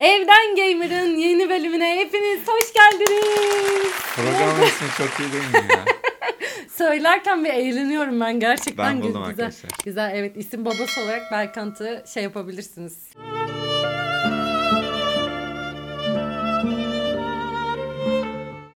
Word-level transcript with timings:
Evden 0.00 0.56
Gamer'ın 0.56 1.16
yeni 1.16 1.50
bölümüne 1.50 1.96
hepiniz 1.96 2.40
hoş 2.48 2.72
geldiniz. 2.72 3.92
Programın 4.16 4.62
ismi 4.66 4.88
çok 4.98 5.20
iyi 5.20 5.32
değil 5.32 5.44
mi 5.44 5.72
ya? 5.72 5.84
Söylerken 6.76 7.44
bir 7.44 7.50
eğleniyorum 7.50 8.20
ben 8.20 8.40
gerçekten 8.40 8.86
Ben 8.86 9.02
buldum 9.02 9.12
güzel. 9.12 9.28
arkadaşlar. 9.28 9.70
Güzel 9.84 10.12
evet 10.14 10.36
isim 10.36 10.64
babası 10.64 11.00
olarak 11.00 11.32
Berkant'ı 11.32 12.04
şey 12.14 12.22
yapabilirsiniz. 12.22 13.08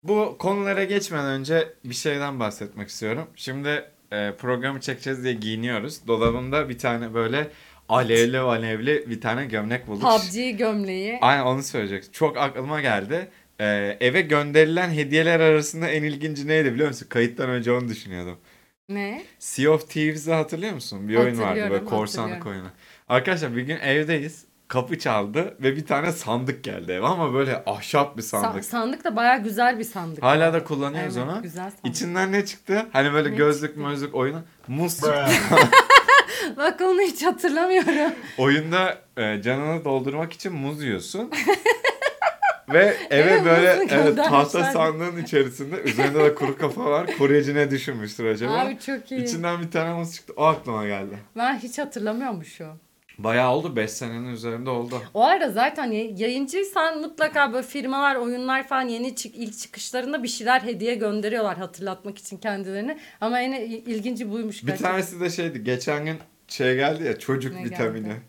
Bu 0.04 0.36
konulara 0.40 0.84
geçmeden 0.84 1.26
önce 1.26 1.74
bir 1.86 1.96
şeyden 1.96 2.40
bahsetmek 2.40 2.90
istiyorum. 2.90 3.28
Şimdi 3.36 3.86
e, 4.12 4.32
programı 4.38 4.80
çekeceğiz 4.82 5.24
diye 5.24 5.34
giyiniyoruz. 5.34 6.08
Dolabımda 6.08 6.70
bir 6.70 6.78
tane 6.78 7.14
böyle 7.14 7.52
alevli 7.92 8.39
alevli 8.39 9.04
bir 9.10 9.21
tane 9.21 9.46
gömlek 9.46 9.88
bulduk. 9.88 10.02
PUBG 10.12 10.57
gömleği. 10.57 11.18
Aynen 11.21 11.44
onu 11.44 11.64
söyleyecek. 11.64 12.14
Çok 12.14 12.38
aklıma 12.38 12.82
geldi. 12.82 13.28
E, 13.60 13.98
eve 14.00 14.21
gönderilen 14.21 14.89
hediyeler 14.89 15.39
arasında 15.39 15.88
en 15.88 16.04
ilginci 16.04 16.48
neydi 16.48 16.74
biliyor 16.74 16.88
musun? 16.88 17.07
Kayıttan 17.10 17.50
önce 17.50 17.71
onu 17.71 17.88
düşünüyordum. 17.89 18.38
Ne? 18.89 19.24
Sea 19.39 19.71
of 19.71 19.89
Thieves'i 19.89 20.34
hatırlıyor 20.34 20.74
musun? 20.74 21.07
Bir 21.10 21.15
oyun 21.15 21.39
vardı 21.39 21.68
böyle 21.70 21.86
korsanlık 21.86 22.46
oyunu. 22.46 22.68
Arkadaşlar 23.10 23.56
bir 23.56 23.62
gün 23.62 23.78
evdeyiz. 23.78 24.46
Kapı 24.68 25.00
çaldı 25.00 25.57
ve 25.62 25.76
bir 25.76 25.86
tane 25.86 26.12
sandık 26.12 26.64
geldi 26.64 26.92
eve 26.92 27.06
ama 27.06 27.34
böyle 27.34 27.64
ahşap 27.65 28.18
bir 28.18 28.21
Sa- 28.21 28.26
sandık. 28.26 28.65
sandık 28.65 29.04
da 29.04 29.15
baya 29.15 29.37
güzel 29.37 29.79
bir 29.79 29.84
sandık. 29.84 30.23
Hala 30.23 30.54
da 30.54 30.64
kullanıyoruz 30.64 31.18
Evet, 31.18 31.28
onu. 31.29 31.42
Güzel 31.42 31.71
sandık. 31.71 31.79
İçinden 31.96 32.31
ne 32.31 32.45
çıktı? 32.45 32.86
Hani 32.94 33.14
böyle 33.14 33.31
Ne 33.31 33.36
gözlük 33.36 33.70
çıktı? 33.70 33.81
mözlük 33.84 34.16
oyunu. 34.16 34.42
Muz 34.67 34.95
çıktı. 34.95 35.26
Bak 36.58 36.81
onu 36.81 37.02
hiç 37.02 37.23
hatırlamıyorum. 37.23 38.14
Oyunda 38.38 38.97
e, 39.17 39.42
canını 39.42 39.86
doldurmak 39.86 40.33
için 40.33 40.53
muz 40.53 40.83
yiyorsun. 40.83 41.31
Ve 42.73 42.97
eve 43.09 43.30
Eve 43.31 43.45
böyle 43.45 43.88
evet, 43.92 44.17
tahta 44.17 44.64
sandığın 44.64 45.23
içerisinde 45.23 45.76
üzerinde 45.76 46.23
de 46.23 46.36
kuru 46.36 46.58
kafa 46.58 46.86
var. 46.86 47.17
Koruyucu 47.17 47.56
ne 47.56 47.72
düşünmüştür 47.72 48.26
acaba? 48.26 48.53
Abi 48.53 48.80
çok 48.86 49.11
iyi. 49.11 49.23
İçinden 49.23 49.61
bir 49.61 49.72
tane 49.72 49.94
muz 49.94 50.14
çıktı. 50.16 50.34
O 50.38 50.44
aklıma 50.44 50.86
geldi. 50.88 51.17
Ben 51.38 51.58
hiç 51.59 51.78
hatırlamıyormuşum. 51.78 52.80
Bayağı 53.17 53.52
oldu. 53.52 53.76
5 53.76 53.92
senenin 53.92 54.28
üzerinde 54.33 54.70
oldu. 54.70 55.02
O 55.14 55.23
arada 55.26 55.50
zaten 55.52 55.92
yayıncıysan 55.92 57.00
mutlaka 57.00 57.54
böyle 57.54 57.67
firmalar, 57.67 58.16
oyunlar 58.16 58.67
falan 58.67 58.88
yeni 58.88 59.16
çık 59.16 59.36
ilk 59.36 59.58
çıkışlarında 59.58 60.23
bir 60.23 60.28
şeyler 60.28 60.61
hediye 60.61 60.95
gönderiyorlar 60.95 61.58
hatırlatmak 61.58 62.17
için 62.17 62.38
kendilerini. 62.38 62.98
Ama 63.22 63.39
en 63.42 63.52
il- 63.52 63.86
ilginci 63.88 64.31
buymuş 64.31 64.61
Bir 64.61 64.67
gerçekten. 64.67 64.92
tanesi 64.92 65.20
de 65.20 65.30
şeydi. 65.30 65.64
Geçen 65.64 66.06
gün 66.06 66.17
şey 66.52 66.76
geldi 66.76 67.04
ya 67.04 67.20
çocuk 67.20 67.54
Ne 67.56 67.64
vitamini. 67.66 68.08
geldi? 68.08 68.22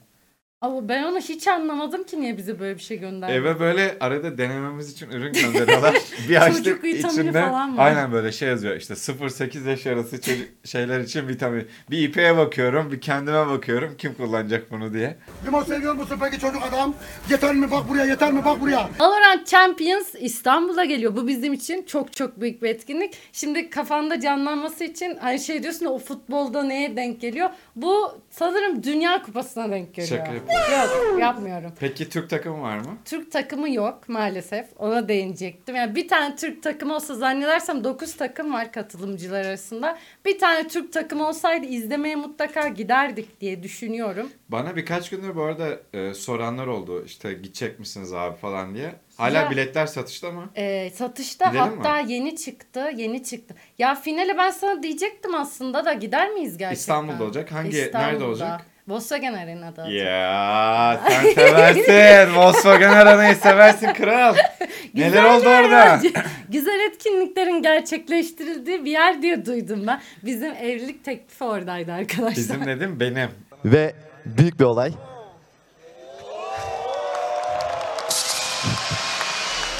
Ama 0.62 0.88
ben 0.88 1.02
onu 1.02 1.18
hiç 1.18 1.48
anlamadım 1.48 2.04
ki 2.04 2.20
niye 2.20 2.36
bize 2.36 2.60
böyle 2.60 2.76
bir 2.76 2.82
şey 2.82 2.98
gönderdi. 2.98 3.32
Eve 3.32 3.60
böyle 3.60 3.96
arada 4.00 4.38
denememiz 4.38 4.92
için 4.92 5.10
ürün 5.10 5.32
gönderiyorlar. 5.32 5.94
bir 6.28 6.36
açtık 6.36 6.64
Çocuk 6.64 6.84
vitamini 6.84 7.20
içinde 7.20 7.42
falan 7.42 7.78
var. 7.78 7.86
aynen 7.86 8.12
böyle 8.12 8.32
şey 8.32 8.48
yazıyor 8.48 8.76
işte 8.76 8.94
0-8 8.94 9.68
yaş 9.68 9.86
arası 9.86 10.20
şeyler 10.64 11.00
için 11.00 11.28
vitamin. 11.28 11.68
Bir 11.90 11.98
İpek'e 11.98 12.36
bakıyorum 12.36 12.92
bir 12.92 13.00
kendime 13.00 13.46
bakıyorum 13.46 13.94
kim 13.98 14.14
kullanacak 14.14 14.70
bunu 14.70 14.92
diye. 14.94 15.16
Limon 15.46 15.62
seviyor 15.64 15.94
musun 15.94 16.16
peki 16.20 16.38
çocuk 16.38 16.62
adam? 16.62 16.94
Yeter 17.30 17.54
mi 17.54 17.70
bak 17.70 17.88
buraya 17.88 18.04
yeter 18.06 18.32
mi 18.32 18.44
bak 18.44 18.60
buraya. 18.60 18.88
Valorant 19.00 19.46
Champions 19.46 20.14
İstanbul'a 20.20 20.84
geliyor. 20.84 21.16
Bu 21.16 21.28
bizim 21.28 21.52
için 21.52 21.82
çok 21.82 22.12
çok 22.12 22.40
büyük 22.40 22.62
bir 22.62 22.68
etkinlik. 22.68 23.14
Şimdi 23.32 23.70
kafanda 23.70 24.20
canlanması 24.20 24.84
için 24.84 25.18
hani 25.20 25.40
şey 25.40 25.62
diyorsun 25.62 25.86
o 25.86 25.98
futbolda 25.98 26.62
neye 26.62 26.96
denk 26.96 27.20
geliyor? 27.20 27.50
Bu 27.76 28.18
sanırım 28.32 28.82
Dünya 28.82 29.22
Kupası'na 29.22 29.70
denk 29.70 29.94
geliyor. 29.94 30.18
Şaka 30.18 30.32
yapıyorum. 30.34 31.10
Yok 31.10 31.20
yapmıyorum. 31.20 31.72
Peki 31.80 32.08
Türk 32.08 32.30
takımı 32.30 32.62
var 32.62 32.78
mı? 32.78 32.96
Türk 33.04 33.32
takımı 33.32 33.70
yok 33.70 34.08
maalesef. 34.08 34.66
Ona 34.78 35.08
değinecektim. 35.08 35.74
Yani 35.74 35.94
bir 35.96 36.08
tane 36.08 36.36
Türk 36.36 36.62
takımı 36.62 36.94
olsa 36.94 37.14
zannedersem 37.14 37.84
9 37.84 38.16
takım 38.16 38.52
var 38.52 38.72
katılımcılar 38.72 39.44
arasında. 39.44 39.98
Bir 40.24 40.38
tane 40.38 40.68
Türk 40.68 40.92
takımı 40.92 41.28
olsaydı 41.28 41.66
izlemeye 41.66 42.16
mutlaka 42.16 42.68
giderdik 42.68 43.40
diye 43.40 43.62
düşünüyorum. 43.62 44.30
Bana 44.48 44.76
birkaç 44.76 45.10
gündür 45.10 45.36
bu 45.36 45.42
arada 45.42 45.80
e, 45.92 46.14
soranlar 46.14 46.66
oldu 46.66 47.04
işte 47.06 47.32
gidecek 47.32 47.78
misiniz 47.78 48.12
abi 48.12 48.36
falan 48.36 48.74
diye. 48.74 48.92
Hala 49.22 49.38
Ya- 49.38 49.50
biletler 49.50 49.86
satışta 49.86 50.30
mı? 50.30 50.50
Ee, 50.56 50.90
satışta 50.94 51.46
Gidelim 51.48 51.78
hatta 51.78 52.00
yeni 52.00 52.36
çıktı. 52.36 52.90
Yeni 52.96 53.24
çıktı. 53.24 53.54
Ya 53.78 53.94
finale 53.94 54.38
ben 54.38 54.50
sana 54.50 54.82
diyecektim 54.82 55.34
aslında 55.34 55.84
da 55.84 55.92
gider 55.92 56.30
miyiz 56.30 56.58
gerçekten? 56.58 56.80
İstanbul'da 56.80 57.24
olacak. 57.24 57.52
Hangi- 57.52 57.90
nerede 57.94 58.24
olacak? 58.24 58.60
Volkswagen 58.88 59.32
Arena'da 59.34 59.82
olacak. 59.82 60.06
Ya 60.06 61.00
sen 61.08 61.32
seversin. 61.32 62.36
Volkswagen 62.36 62.92
Arena'yı 62.92 63.36
seversin 63.36 63.92
kral. 63.92 64.34
Neler 64.94 65.06
Güzel 65.08 65.34
oldu 65.36 65.48
yer 65.48 65.62
orada? 65.64 66.00
Güzel 66.48 66.80
etkinliklerin 66.90 67.62
gerçekleştirildiği 67.62 68.84
bir 68.84 68.90
yer 68.90 69.22
diye 69.22 69.46
duydum 69.46 69.84
ben. 69.86 70.00
Bizim 70.22 70.52
evlilik 70.52 71.04
teklifi 71.04 71.44
oradaydı 71.44 71.92
arkadaşlar. 71.92 72.36
Bizim 72.36 72.66
dedim 72.66 73.00
benim. 73.00 73.30
Ve 73.64 73.94
büyük 74.26 74.60
bir 74.60 74.64
olay. 74.64 74.92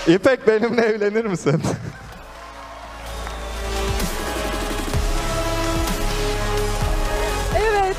İpek 0.09 0.47
benimle 0.47 0.81
evlenir 0.83 1.25
misin? 1.25 1.63
Evet. 7.57 7.97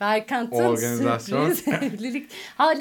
Berkant'ın 0.00 0.56
Organizasyon. 0.56 1.52
sürpriz 1.52 1.82
evlilik. 1.82 2.30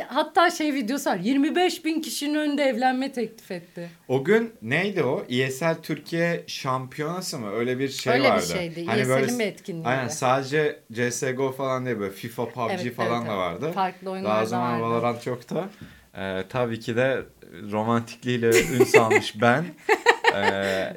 Hatta 0.07 0.51
şey 0.51 0.73
videosu 0.73 1.09
var. 1.09 1.16
25 1.17 1.85
bin 1.85 2.01
kişinin 2.01 2.35
önünde 2.35 2.63
evlenme 2.63 3.11
teklif 3.11 3.51
etti. 3.51 3.89
O 4.07 4.23
gün 4.23 4.53
neydi 4.61 5.03
o? 5.03 5.25
ESL 5.29 5.75
Türkiye 5.84 6.44
şampiyonası 6.47 7.39
mı? 7.39 7.51
Öyle 7.56 7.79
bir 7.79 7.89
şey 7.89 8.13
Öyle 8.13 8.23
bir 8.23 8.29
vardı. 8.29 8.45
şeydi. 8.53 8.85
Hani 8.85 9.01
ESL'in 9.01 9.16
böyle- 9.16 9.39
bir 9.39 9.45
etkinliğiydi. 9.45 9.88
Aynen 9.89 10.07
sadece 10.07 10.79
CSGO 10.94 11.51
falan 11.51 11.85
değil 11.85 12.00
böyle 12.00 12.13
FIFA, 12.13 12.50
PUBG 12.50 12.72
Evet, 12.84 12.95
falan 12.95 13.19
evet, 13.22 13.29
da 13.31 13.38
vardı. 13.38 13.72
Farklı 13.75 14.09
oyunlar 14.11 14.31
Daha 14.31 14.41
da 14.41 14.45
zaman 14.45 14.72
vardı. 14.81 14.84
Valorant 14.94 15.28
yoktu. 15.28 15.69
Ee, 16.17 16.44
tabii 16.50 16.79
ki 16.79 16.95
de 16.95 17.22
romantikliğiyle 17.72 18.47
ün 18.50 18.84
salmış 18.84 19.34
ben. 19.41 19.66
Ee, 20.35 20.94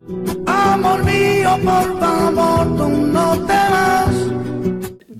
Amor 0.47 0.99
mío, 1.01 1.57
por 1.65 2.01
favor, 2.01 2.79
tú 2.79 3.15
no 3.15 3.47
te 3.47 3.53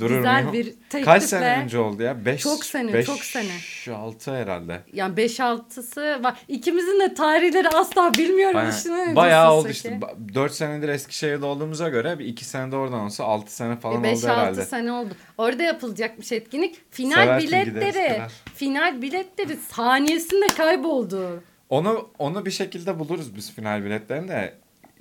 vas. 0.07 0.11
durur 0.11 0.17
Güzel 0.19 0.45
muyum? 0.45 0.53
bir 0.53 0.65
teklifle. 0.65 1.05
Kaç 1.05 1.23
sene 1.23 1.63
önce 1.65 1.79
oldu 1.79 2.03
ya? 2.03 2.25
5 2.25 2.41
Çok 2.41 2.65
sene, 2.65 3.03
çok 3.05 3.19
sene. 3.19 3.97
6 3.97 4.35
herhalde. 4.37 4.81
Yani 4.93 5.15
5-6'sı 5.15 6.19
var. 6.23 6.39
İkimizin 6.49 7.01
de 7.01 7.15
tarihleri 7.15 7.69
asla 7.69 8.15
bilmiyorum. 8.15 8.61
Düşünün 8.69 9.11
ne 9.11 9.17
Bayağı 9.17 9.53
oldu 9.53 9.69
işte. 9.69 10.01
4 10.35 10.53
senedir 10.53 10.89
Eskişehir'de 10.89 11.45
olduğumuza 11.47 11.89
göre 11.89 12.19
bir 12.19 12.25
2 12.25 12.45
sene 12.45 12.73
de 12.73 12.77
oradan 12.77 13.01
olsa 13.01 13.25
6 13.25 13.55
sene 13.55 13.77
falan 13.77 13.95
E, 13.95 13.99
oldu 13.99 14.07
5-6 14.07 14.29
herhalde. 14.29 14.65
sene 14.65 14.93
oldu. 14.93 15.11
Orada 15.39 15.63
yapılacakmış 15.63 16.33
etkinlik. 16.33 16.81
Final 16.91 17.15
Seversin, 17.25 17.47
gideriz, 17.47 17.75
biletleri, 17.75 18.09
kırar. 18.15 18.33
final 18.55 19.03
biletleri 19.03 19.57
saniyesinde 19.57 20.47
kayboldu. 20.47 21.43
Onu 21.69 22.09
onu 22.19 22.47
bir 22.47 22.51
şekilde 22.51 22.99
buluruz 22.99 23.37
biz 23.37 23.53
final 23.55 23.85
biletlerini 23.85 24.29
de. 24.29 24.55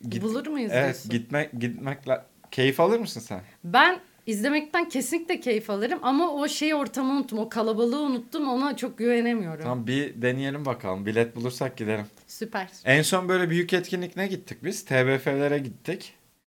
Git- 0.09 0.23
Bulur 0.23 0.47
muyuz 0.47 0.71
Evet, 0.73 0.83
diyorsun? 0.85 1.11
gitmek 1.11 1.51
gitmekle 1.59 2.21
keyif 2.51 2.79
alır 2.79 2.99
mısın 2.99 3.19
sen? 3.19 3.41
Ben 3.63 3.99
izlemekten 4.25 4.89
kesinlikle 4.89 5.39
keyif 5.39 5.69
alırım 5.69 5.99
ama 6.01 6.33
o 6.33 6.47
şey 6.47 6.73
ortamı 6.73 7.13
unuttum. 7.13 7.39
O 7.39 7.49
kalabalığı 7.49 8.01
unuttum. 8.01 8.47
Ona 8.47 8.77
çok 8.77 8.97
güvenemiyorum. 8.97 9.63
Tamam 9.63 9.87
bir 9.87 10.21
deneyelim 10.21 10.65
bakalım. 10.65 11.05
Bilet 11.05 11.35
bulursak 11.35 11.77
gidelim. 11.77 12.05
Süper. 12.27 12.67
En 12.85 13.01
son 13.01 13.29
böyle 13.29 13.49
büyük 13.49 13.73
etkinlik 13.73 14.17
ne 14.17 14.27
gittik 14.27 14.57
biz? 14.63 14.85
TBF'lere 14.85 15.57
gittik. 15.57 16.13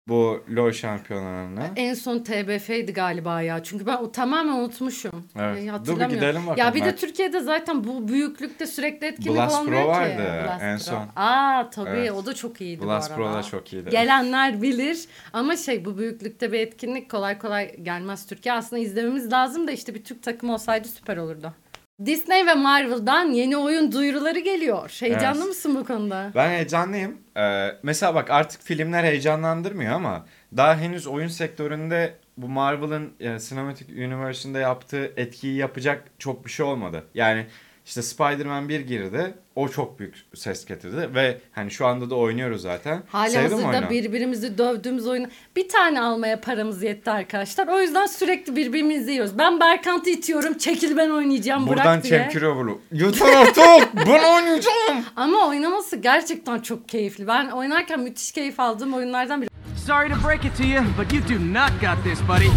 Bu 0.09 0.45
LoL 0.57 0.73
şampiyonalarına. 0.73 1.71
En 1.77 1.95
son 1.95 2.19
TBF'ydi 2.19 2.93
galiba 2.93 3.43
ya. 3.43 3.63
Çünkü 3.63 3.87
ben 3.87 3.97
o 3.97 4.13
tamamen 4.13 4.53
unutmuşum. 4.53 5.25
Evet. 5.37 5.45
Ay, 5.47 5.57
Dur 5.57 5.63
bir 5.63 5.69
hatırlamıyorum. 5.69 6.15
gidelim 6.15 6.47
bakalım 6.47 6.59
Ya 6.59 6.75
bir 6.75 6.85
de. 6.85 6.97
Türkiye'de 6.97 7.41
zaten 7.41 7.85
bu 7.85 8.09
büyüklükte 8.09 8.67
sürekli 8.67 9.07
etkinlik 9.07 9.37
Blast 9.37 9.57
olmuyor 9.61 9.83
Pro 9.83 9.93
ki. 9.93 9.99
vardı 9.99 10.45
Blast 10.47 10.63
en 10.63 10.77
Pro. 10.79 10.85
son. 10.85 11.09
Aa 11.17 11.71
tabii 11.71 11.89
Evet. 11.91 12.13
o 12.13 12.27
da 12.27 12.35
çok 12.35 12.61
iyiydi 12.61 12.85
Blast 12.87 13.11
bu 13.11 13.15
Pro 13.17 13.27
arada. 13.27 13.39
da 13.39 13.43
çok 13.43 13.73
iyiydi. 13.73 13.91
Gelenler 13.91 14.63
bilir 14.63 15.05
ama 15.33 15.57
şey 15.57 15.85
bu 15.85 15.99
büyüklükte 15.99 16.53
bir 16.53 16.61
etkinlik 16.61 17.11
kolay 17.11 17.39
kolay 17.39 17.77
gelmez 17.83 18.27
Türkiye. 18.27 18.55
Aslında 18.55 18.83
izlememiz 18.83 19.33
lazım 19.33 19.67
da 19.69 19.73
işte 19.73 19.95
bir 19.95 20.05
Türk 20.05 20.23
takımı 20.23 20.53
olsaydı 20.55 20.89
süper 20.89 21.17
olurdu. 21.17 21.53
Disney 22.05 22.47
ve 22.47 22.55
Marvel'dan 22.55 23.25
yeni 23.31 23.57
oyun 23.57 23.93
duyuruları 23.93 24.39
geliyor. 24.39 24.97
Heyecanlı 25.01 25.39
Evet. 25.39 25.49
mısın 25.49 25.75
bu 25.75 25.85
konuda? 25.85 26.33
Ben 26.35 26.51
heyecanlıyım. 26.51 27.19
Ee, 27.37 27.69
mesela 27.83 28.15
bak 28.15 28.31
artık 28.31 28.63
filmler 28.63 29.05
heyecanlandırmıyor 29.05 29.93
ama 29.93 30.27
daha 30.57 30.77
henüz 30.79 31.07
oyun 31.07 31.29
sektöründe 31.29 32.15
bu 32.37 32.49
Marvel'ın 32.49 33.13
e, 33.21 33.39
Cinematic 33.39 34.07
Universe'ında 34.07 34.59
yaptığı 34.59 35.13
etkiyi 35.17 35.57
yapacak 35.57 36.05
çok 36.19 36.45
bir 36.45 36.51
şey 36.51 36.67
olmadı. 36.67 37.05
Yani 37.15 37.47
İşte 37.87 38.03
Spider-Man 38.03 38.69
1 38.69 38.81
girdi. 38.81 39.35
O 39.57 39.69
çok 39.69 39.99
büyük 39.99 40.15
ses 40.35 40.65
getirdi 40.65 41.15
ve 41.15 41.39
hani 41.53 41.71
şu 41.71 41.87
anda 41.87 42.11
da 42.11 42.15
oynuyoruz 42.15 42.63
zaten. 42.63 43.03
Hala 43.09 43.31
Sevdim 43.31 43.57
oyunu. 43.57 43.69
hazırda 43.69 43.91
birbirimizi 43.91 44.59
dövdüğümüz 44.59 45.07
oyunu 45.07 45.27
bir 45.57 45.69
tane 45.69 46.01
almaya 46.01 46.41
paramız 46.41 46.83
yetti 46.83 47.11
arkadaşlar. 47.11 47.69
O 47.69 47.81
yüzden 47.81 48.07
sürekli 48.07 48.57
birbirimizi 48.57 49.11
yiyoruz. 49.11 49.39
Ben 49.39 49.61
Berkant'ı 49.61 50.11
itiyorum. 50.11 50.59
Çekil 50.59 50.97
ben 50.97 51.11
oynayacağım 51.11 51.67
Buradan 51.67 51.85
bırak 51.85 52.05
diye. 52.05 52.13
Yeter 52.93 53.33
artık! 53.33 53.97
ben 53.97 54.35
oynayacağım! 54.35 55.05
Ama 55.17 55.49
oynaması 55.49 55.97
gerçekten 55.97 56.59
çok 56.59 56.89
keyifli. 56.89 57.27
Ben 57.27 57.47
oynarken 57.47 58.01
müthiş 58.01 58.33
keyif 58.33 58.61
aldığım 58.61 58.95
oyunlardan 58.95 59.43
biri. 59.43 59.51
Sorry 59.87 60.09
to 60.09 60.29
break 60.29 60.45
it 60.45 60.57
to 60.57 60.65
you, 60.65 60.85
but 60.99 61.13
you 61.13 61.23
do 61.23 61.55
not 61.61 61.71
got 61.81 62.05
this, 62.05 62.21
buddy. 62.29 62.51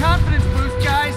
Confidence 0.00 0.44
boost, 0.54 0.76
guys. 0.86 1.14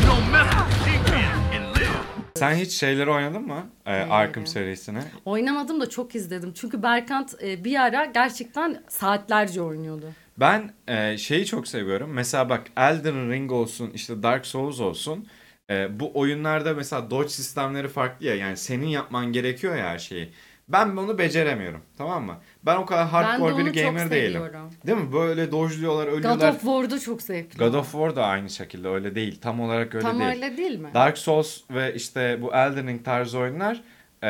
You 0.00 0.06
don't 0.10 0.32
mess 0.32 0.48
with 0.54 0.84
Kingpin 0.84 1.24
and 1.56 1.76
live. 1.76 1.88
Sen 2.34 2.54
hiç 2.54 2.72
şeyleri 2.72 3.10
oynadın 3.10 3.42
mı? 3.42 3.66
Ee, 3.86 3.90
Arkham 3.92 4.46
serisini. 4.46 4.98
Oynamadım 5.24 5.80
da 5.80 5.90
çok 5.90 6.14
izledim. 6.14 6.52
Çünkü 6.52 6.82
Berkant 6.82 7.34
e, 7.42 7.64
bir 7.64 7.80
ara 7.80 8.04
gerçekten 8.04 8.82
saatlerce 8.88 9.62
oynuyordu. 9.62 10.06
Ben 10.40 10.72
e, 10.88 11.18
şeyi 11.18 11.46
çok 11.46 11.68
seviyorum. 11.68 12.10
Mesela 12.12 12.48
bak 12.48 12.62
Elden 12.76 13.30
Ring 13.30 13.52
olsun, 13.52 13.90
işte 13.94 14.22
Dark 14.22 14.46
Souls 14.46 14.80
olsun. 14.80 15.26
E, 15.70 16.00
bu 16.00 16.10
oyunlarda 16.14 16.74
mesela 16.74 17.10
dodge 17.10 17.28
sistemleri 17.28 17.88
farklı 17.88 18.26
ya. 18.26 18.34
Yani 18.34 18.56
senin 18.56 18.86
yapman 18.86 19.32
gerekiyor 19.32 19.76
ya 19.76 19.86
her 19.86 19.98
şeyi. 19.98 20.30
Ben 20.68 20.96
bunu 20.96 21.18
beceremiyorum. 21.18 21.80
Tamam 21.98 22.24
mı? 22.24 22.38
Ben 22.66 22.76
o 22.76 22.86
kadar 22.86 23.08
hardcore 23.08 23.66
bir 23.66 23.82
gamer 23.84 24.10
değilim. 24.10 24.42
Değil 24.86 24.98
mi? 24.98 25.12
Böyle 25.12 25.52
dojluyorlar, 25.52 26.06
God 26.06 26.12
ölüyorlar. 26.12 26.48
of 26.48 26.60
War'da 26.60 27.00
çok 27.00 27.22
zevkli. 27.22 27.58
God 27.58 27.74
of 27.74 27.92
War 27.92 28.16
da 28.16 28.26
aynı 28.26 28.50
şekilde 28.50 28.88
öyle 28.88 29.14
değil. 29.14 29.40
Tam 29.40 29.60
olarak 29.60 29.94
öyle 29.94 30.06
Tam 30.06 30.18
değil. 30.18 30.30
öyle 30.30 30.56
değil 30.56 30.78
mi? 30.78 30.90
Dark 30.94 31.18
Souls 31.18 31.60
ve 31.70 31.94
işte 31.94 32.38
bu 32.42 32.54
Elden 32.54 32.86
Ring 32.86 33.04
tarzı 33.04 33.38
oyunlar 33.38 33.82
e, 34.22 34.26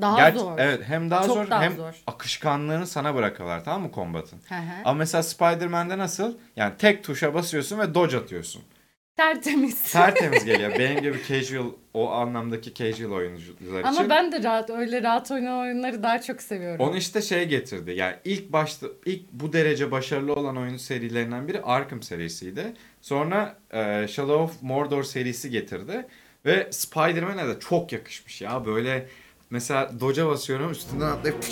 Daha 0.00 0.30
zor. 0.30 0.52
Evet 0.58 0.80
hem 0.86 1.10
daha 1.10 1.26
Çok 1.26 1.36
zor 1.36 1.50
daha 1.50 1.62
hem 1.62 1.76
zor. 1.76 1.94
akışkanlığını 2.06 2.86
sana 2.86 3.14
bırakıyorlar 3.14 3.64
tamam 3.64 3.82
mı 3.82 3.90
kombatın? 3.92 4.38
Ama 4.84 4.94
mesela 4.94 5.22
Spider-Man'de 5.22 5.98
nasıl? 5.98 6.34
Yani 6.56 6.72
tek 6.78 7.04
tuşa 7.04 7.34
basıyorsun 7.34 7.78
ve 7.78 7.94
dodge 7.94 8.16
atıyorsun. 8.16 8.62
Tertemiz. 9.18 9.82
Tertemiz 9.92 10.44
geliyor. 10.44 10.72
Benim 10.78 11.02
gibi 11.02 11.18
casual 11.28 11.66
o 11.94 12.10
anlamdaki 12.10 12.74
casual 12.74 13.10
oyuncular 13.12 13.80
için. 13.80 13.82
Ama 13.82 14.10
ben 14.10 14.32
de 14.32 14.42
rahat 14.42 14.70
öyle 14.70 15.02
rahat 15.02 15.30
oynanan 15.30 15.58
oyunları 15.58 16.02
daha 16.02 16.20
çok 16.20 16.42
seviyorum. 16.42 16.88
Onu 16.88 16.96
işte 16.96 17.22
şey 17.22 17.48
getirdi. 17.48 17.90
Yani 17.90 18.14
ilk 18.24 18.52
başta 18.52 18.86
ilk 19.06 19.32
bu 19.32 19.52
derece 19.52 19.90
başarılı 19.90 20.32
olan 20.32 20.56
oyun 20.56 20.76
serilerinden 20.76 21.48
biri 21.48 21.62
Arkham 21.62 22.02
serisiydi. 22.02 22.72
Sonra 23.02 23.56
e, 23.70 24.08
Shadow 24.08 24.34
of 24.34 24.62
Mordor 24.62 25.02
serisi 25.02 25.50
getirdi 25.50 26.06
ve 26.46 26.68
Spider-Man'e 26.70 27.48
de 27.48 27.60
çok 27.60 27.92
yakışmış 27.92 28.42
ya. 28.42 28.64
Böyle 28.64 29.06
mesela 29.50 29.90
doca 30.00 30.26
basıyorum 30.26 30.70
üstünden 30.70 31.06
atlayıp 31.06 31.44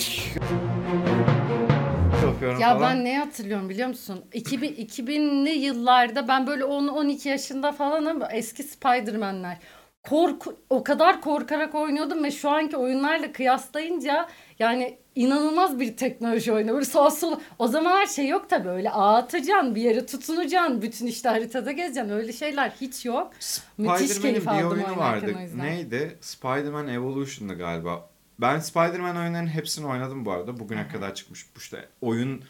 yapıyorum 2.37 2.61
Ya 2.61 2.79
falan. 2.79 2.97
ben 2.97 3.05
ne 3.05 3.19
hatırlıyorum 3.19 3.69
biliyor 3.69 3.89
musun? 3.89 4.25
2000 4.33 4.69
2000'li 4.75 5.51
yıllarda 5.51 6.29
ben 6.29 6.47
böyle 6.47 6.65
10-12 6.65 7.29
yaşında 7.29 7.73
falanım 7.73 8.23
eski 8.33 8.63
Spider-Man'ler. 8.63 9.59
Korku 10.03 10.57
o 10.71 10.85
kadar 10.85 11.21
korkarak 11.21 11.75
oynuyordum 11.75 12.25
ve 12.25 12.31
şu 12.31 12.51
anki 12.51 12.77
oyunlarla 12.77 13.33
kıyaslayınca 13.33 14.29
yani 14.59 14.99
inanılmaz 15.15 15.81
bir 15.81 15.97
teknoloji 15.97 16.53
oyunu. 16.53 16.73
Böyle 16.73 16.85
sağ 16.85 17.11
sol. 17.11 17.41
O 17.59 17.69
zaman 17.69 17.91
her 18.01 18.07
şey 18.07 18.29
yok 18.29 18.51
tabii 18.51 18.69
öyle 18.69 18.91
ağ 18.91 19.17
atacaksın, 19.17 19.75
bir 19.75 19.83
yere 19.83 20.07
tutunacaksın, 20.07 20.83
bütün 20.83 21.07
işte 21.07 21.29
haritada 21.29 21.73
gezeceksin. 21.73 22.13
Öyle 22.13 22.33
şeyler 22.33 22.73
hiç 22.81 23.05
yok. 23.05 23.31
Müthiş 23.79 24.21
keyif 24.21 24.43
bir 24.43 24.51
aldım 24.51 24.69
oyunu 24.71 24.97
vardı. 24.97 25.35
Neydi? 25.57 26.19
Spider-Man 26.21 26.89
Evolution'dı 26.89 27.55
galiba. 27.59 28.09
Ben 28.41 28.59
Spider-Man 28.59 29.17
oyunlarının 29.17 29.49
hepsini 29.49 29.87
oynadım 29.87 30.25
bu 30.25 30.33
arada. 30.33 30.61
Bugüne 30.61 30.89
kadar 30.89 31.15
çıkmış 31.15 31.47
bu 31.57 31.59
işte 31.61 31.89
oyun 32.01 32.45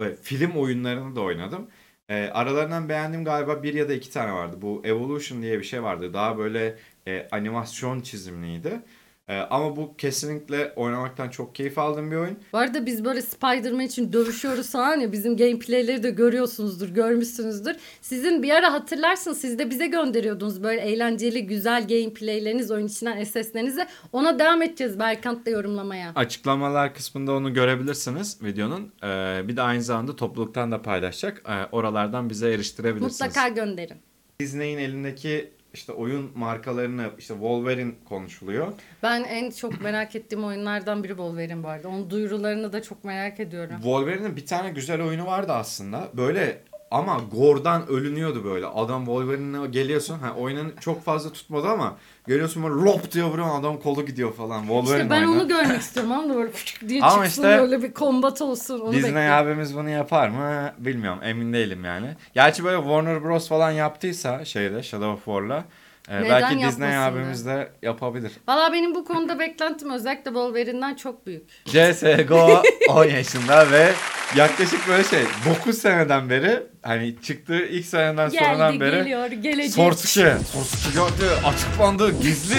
ve 0.00 0.16
film 0.16 0.50
oyunlarını 0.50 1.16
da 1.16 1.20
oynadım. 1.20 1.68
Ee, 2.08 2.30
aralarından 2.32 2.88
beğendiğim 2.88 3.24
galiba 3.24 3.62
bir 3.62 3.74
ya 3.74 3.88
da 3.88 3.94
iki 3.94 4.10
tane 4.10 4.32
vardı. 4.32 4.56
Bu 4.62 4.82
Evolution 4.84 5.42
diye 5.42 5.58
bir 5.58 5.64
şey 5.64 5.82
vardı. 5.82 6.14
Daha 6.14 6.38
böyle 6.38 6.78
e, 7.06 7.28
animasyon 7.32 8.00
çizimliydi. 8.00 8.82
E, 9.28 9.36
ama 9.36 9.76
bu 9.76 9.96
kesinlikle 9.96 10.72
oynamaktan 10.76 11.28
çok 11.28 11.54
keyif 11.54 11.78
aldığım 11.78 12.10
bir 12.10 12.16
oyun. 12.16 12.38
Bu 12.52 12.58
arada 12.58 12.86
biz 12.86 13.04
böyle 13.04 13.22
Spider-Man 13.22 13.80
için 13.80 14.12
dövüşüyoruz 14.12 14.70
falan 14.70 15.00
ya 15.00 15.12
bizim 15.12 15.36
gameplayleri 15.36 16.02
de 16.02 16.10
görüyorsunuzdur, 16.10 16.88
görmüşsünüzdür. 16.88 17.76
Sizin 18.00 18.42
bir 18.42 18.50
ara 18.50 18.72
hatırlarsınız 18.72 19.40
siz 19.40 19.58
de 19.58 19.70
bize 19.70 19.86
gönderiyordunuz 19.86 20.62
böyle 20.62 20.80
eğlenceli 20.80 21.46
güzel 21.46 21.88
gameplayleriniz 21.88 22.70
oyun 22.70 22.86
içinden 22.86 23.24
SS'lerinizi. 23.24 23.86
Ona 24.12 24.38
devam 24.38 24.62
edeceğiz 24.62 24.98
Berkant'la 24.98 25.50
yorumlamaya. 25.50 26.12
Açıklamalar 26.14 26.94
kısmında 26.94 27.32
onu 27.32 27.54
görebilirsiniz 27.54 28.42
videonun. 28.42 28.92
Ee, 29.04 29.48
bir 29.48 29.56
de 29.56 29.62
aynı 29.62 29.82
zamanda 29.82 30.16
topluluktan 30.16 30.72
da 30.72 30.82
paylaşacak. 30.82 31.42
Ee, 31.48 31.52
oralardan 31.72 32.30
bize 32.30 32.52
eriştirebilirsiniz. 32.52 33.20
Mutlaka 33.20 33.48
gönderin. 33.48 33.96
Disney'in 34.40 34.78
elindeki 34.78 35.50
işte 35.74 35.92
oyun 35.92 36.30
markalarını 36.34 37.10
işte 37.18 37.34
Wolverine 37.34 37.92
konuşuluyor. 38.08 38.72
Ben 39.02 39.24
en 39.24 39.50
çok 39.50 39.80
merak 39.80 40.16
ettiğim 40.16 40.44
oyunlardan 40.44 41.04
biri 41.04 41.08
Wolverine 41.12 41.62
bu 41.62 41.68
arada. 41.68 41.88
Onun 41.88 42.10
duyurularını 42.10 42.72
da 42.72 42.82
çok 42.82 43.04
merak 43.04 43.40
ediyorum. 43.40 43.74
Wolverine'in 43.74 44.36
bir 44.36 44.46
tane 44.46 44.70
güzel 44.70 45.02
oyunu 45.02 45.26
vardı 45.26 45.52
aslında. 45.52 46.08
Böyle 46.14 46.62
ama 46.92 47.20
Gore'dan 47.32 47.88
ölünüyordu 47.88 48.44
böyle. 48.44 48.66
Adam 48.66 49.04
Wolverine'e 49.04 49.66
geliyorsun. 49.66 50.18
Ha, 50.18 50.32
oyunun 50.38 50.72
çok 50.80 51.04
fazla 51.04 51.32
tutmadı 51.32 51.68
ama 51.68 51.96
geliyorsun 52.28 52.62
böyle 52.62 52.74
lop 52.74 53.12
diyor 53.12 53.28
vuruyor 53.28 53.60
adam 53.60 53.76
kolu 53.80 54.06
gidiyor 54.06 54.32
falan. 54.34 54.60
Wolverine 54.60 54.96
İşte 55.02 55.10
ben 55.10 55.20
oyunu. 55.22 55.32
onu 55.40 55.48
görmek 55.48 55.80
istiyorum 55.80 56.12
ama 56.12 56.34
böyle 56.34 56.50
fışk 56.52 56.88
diye 56.88 57.02
Ama 57.02 57.10
çıksın 57.24 57.42
işte 57.42 57.58
böyle 57.60 57.82
bir 57.82 57.92
kombat 57.94 58.42
olsun. 58.42 58.80
Onu 58.80 58.92
Disney 58.92 59.14
bekliyorum. 59.14 59.32
abimiz 59.46 59.76
bunu 59.76 59.88
yapar 59.90 60.28
mı 60.28 60.72
bilmiyorum 60.78 61.18
emin 61.22 61.52
değilim 61.52 61.84
yani. 61.84 62.06
Gerçi 62.34 62.64
böyle 62.64 62.76
Warner 62.82 63.24
Bros 63.24 63.48
falan 63.48 63.70
yaptıysa 63.70 64.44
şeyde 64.44 64.82
Shadow 64.82 65.10
of 65.12 65.24
War'la 65.24 65.64
e, 66.08 66.22
Neden 66.22 66.30
belki 66.30 66.66
Disney 66.66 66.98
abimiz 66.98 67.46
de 67.46 67.68
yapabilir. 67.82 68.32
Valla 68.48 68.72
benim 68.72 68.94
bu 68.94 69.04
konuda 69.04 69.38
beklentim 69.38 69.90
özellikle 69.90 70.24
Wolverine'den 70.24 70.94
çok 70.94 71.26
büyük. 71.26 71.42
CSGO 71.66 72.62
10 72.88 73.04
yaşında 73.16 73.70
ve 73.70 73.92
yaklaşık 74.36 74.88
böyle 74.88 75.04
şey 75.04 75.22
9 75.60 75.78
seneden 75.78 76.30
beri 76.30 76.62
hani 76.82 77.16
çıktığı 77.22 77.66
ilk 77.66 77.86
seneden 77.86 78.28
sonradan 78.28 78.72
Geldi 78.72 78.80
beri 78.80 78.96
geliyor 78.96 79.26
gelecek. 79.26 79.72
Sorsuke. 79.74 80.36
Sorsuke 80.52 80.98
geldi 81.00 81.30
açıklandı 81.46 82.10
gizli. 82.22 82.58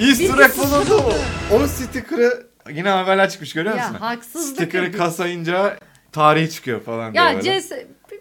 Easter 0.00 0.44
egg 0.44 0.56
bulundu. 0.58 1.14
O 1.52 1.66
sticker'ı 1.66 2.46
yine 2.70 2.88
haberler 2.88 3.30
çıkmış 3.30 3.52
görüyor 3.52 3.74
musun? 3.74 3.94
Ya 3.94 4.00
haksızlık. 4.00 4.56
Sticker'ı 4.56 4.92
kasayınca 4.92 5.76
tarihi 6.12 6.50
çıkıyor 6.50 6.80
falan 6.82 7.14
diye 7.14 7.24
Ya 7.24 7.34
böyle. 7.34 7.60
CS 7.60 7.72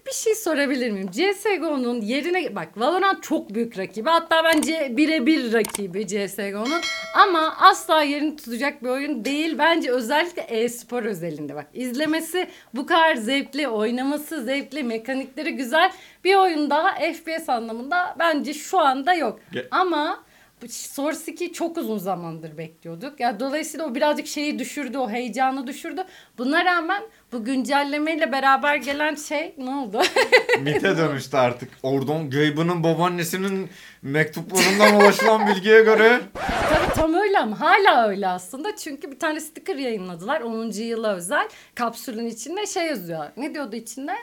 bir- 0.05 0.11
şey 0.11 0.35
sorabilir 0.35 0.91
miyim? 0.91 1.09
CSGO'nun 1.11 2.01
yerine 2.01 2.55
bak 2.55 2.67
Valorant 2.77 3.23
çok 3.23 3.49
büyük 3.53 3.77
rakibi. 3.77 4.09
Hatta 4.09 4.43
bence 4.43 4.93
birebir 4.97 5.53
rakibi 5.53 6.07
CSGO'nun. 6.07 6.81
Ama 7.15 7.55
asla 7.59 8.01
yerini 8.03 8.35
tutacak 8.35 8.83
bir 8.83 8.89
oyun 8.89 9.25
değil. 9.25 9.57
Bence 9.57 9.91
özellikle 9.91 10.41
e-spor 10.41 11.03
özelinde 11.03 11.55
bak. 11.55 11.67
izlemesi 11.73 12.47
bu 12.73 12.85
kadar 12.85 13.15
zevkli, 13.15 13.67
oynaması 13.67 14.43
zevkli, 14.43 14.83
mekanikleri 14.83 15.55
güzel. 15.55 15.91
Bir 16.23 16.35
oyun 16.35 16.69
daha 16.69 16.95
FPS 16.95 17.49
anlamında 17.49 18.15
bence 18.19 18.53
şu 18.53 18.79
anda 18.79 19.13
yok. 19.13 19.39
Ge- 19.53 19.67
Ama 19.71 20.23
Source 20.69 21.31
2'yi 21.31 21.53
çok 21.53 21.77
uzun 21.77 21.97
zamandır 21.97 22.57
bekliyorduk. 22.57 23.19
Ya 23.19 23.39
dolayısıyla 23.39 23.85
o 23.85 23.95
birazcık 23.95 24.27
şeyi 24.27 24.59
düşürdü, 24.59 24.97
o 24.97 25.09
heyecanı 25.09 25.67
düşürdü. 25.67 26.03
Buna 26.37 26.65
rağmen 26.65 27.03
bu 27.35 27.43
güncellemeyle 27.43 28.31
beraber 28.31 28.75
gelen 28.75 29.15
şey 29.15 29.55
ne 29.57 29.69
oldu? 29.69 30.01
Mite 30.61 30.97
dönüştü 30.97 31.37
artık. 31.37 31.69
Oradan 31.83 32.29
Gabe'ın 32.29 32.83
babaannesinin 32.83 33.69
mektuplarından 34.01 34.95
ulaşılan 34.95 35.47
bilgiye 35.47 35.83
göre 35.83 36.21
Tabii 36.69 36.93
tam 36.95 37.13
öyle 37.13 37.39
ama 37.39 37.59
hala 37.59 38.07
öyle 38.07 38.27
aslında. 38.27 38.75
Çünkü 38.75 39.11
bir 39.11 39.19
tane 39.19 39.39
sticker 39.39 39.75
yayınladılar 39.75 40.41
10. 40.41 40.71
yıla 40.71 41.15
özel. 41.15 41.49
Kapsülün 41.75 42.25
içinde 42.25 42.65
şey 42.65 42.85
yazıyor. 42.85 43.25
Ne 43.37 43.53
diyordu 43.53 43.75
içinde? 43.75 44.15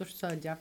Dur 0.00 0.06
söyleyeceğim. 0.06 0.58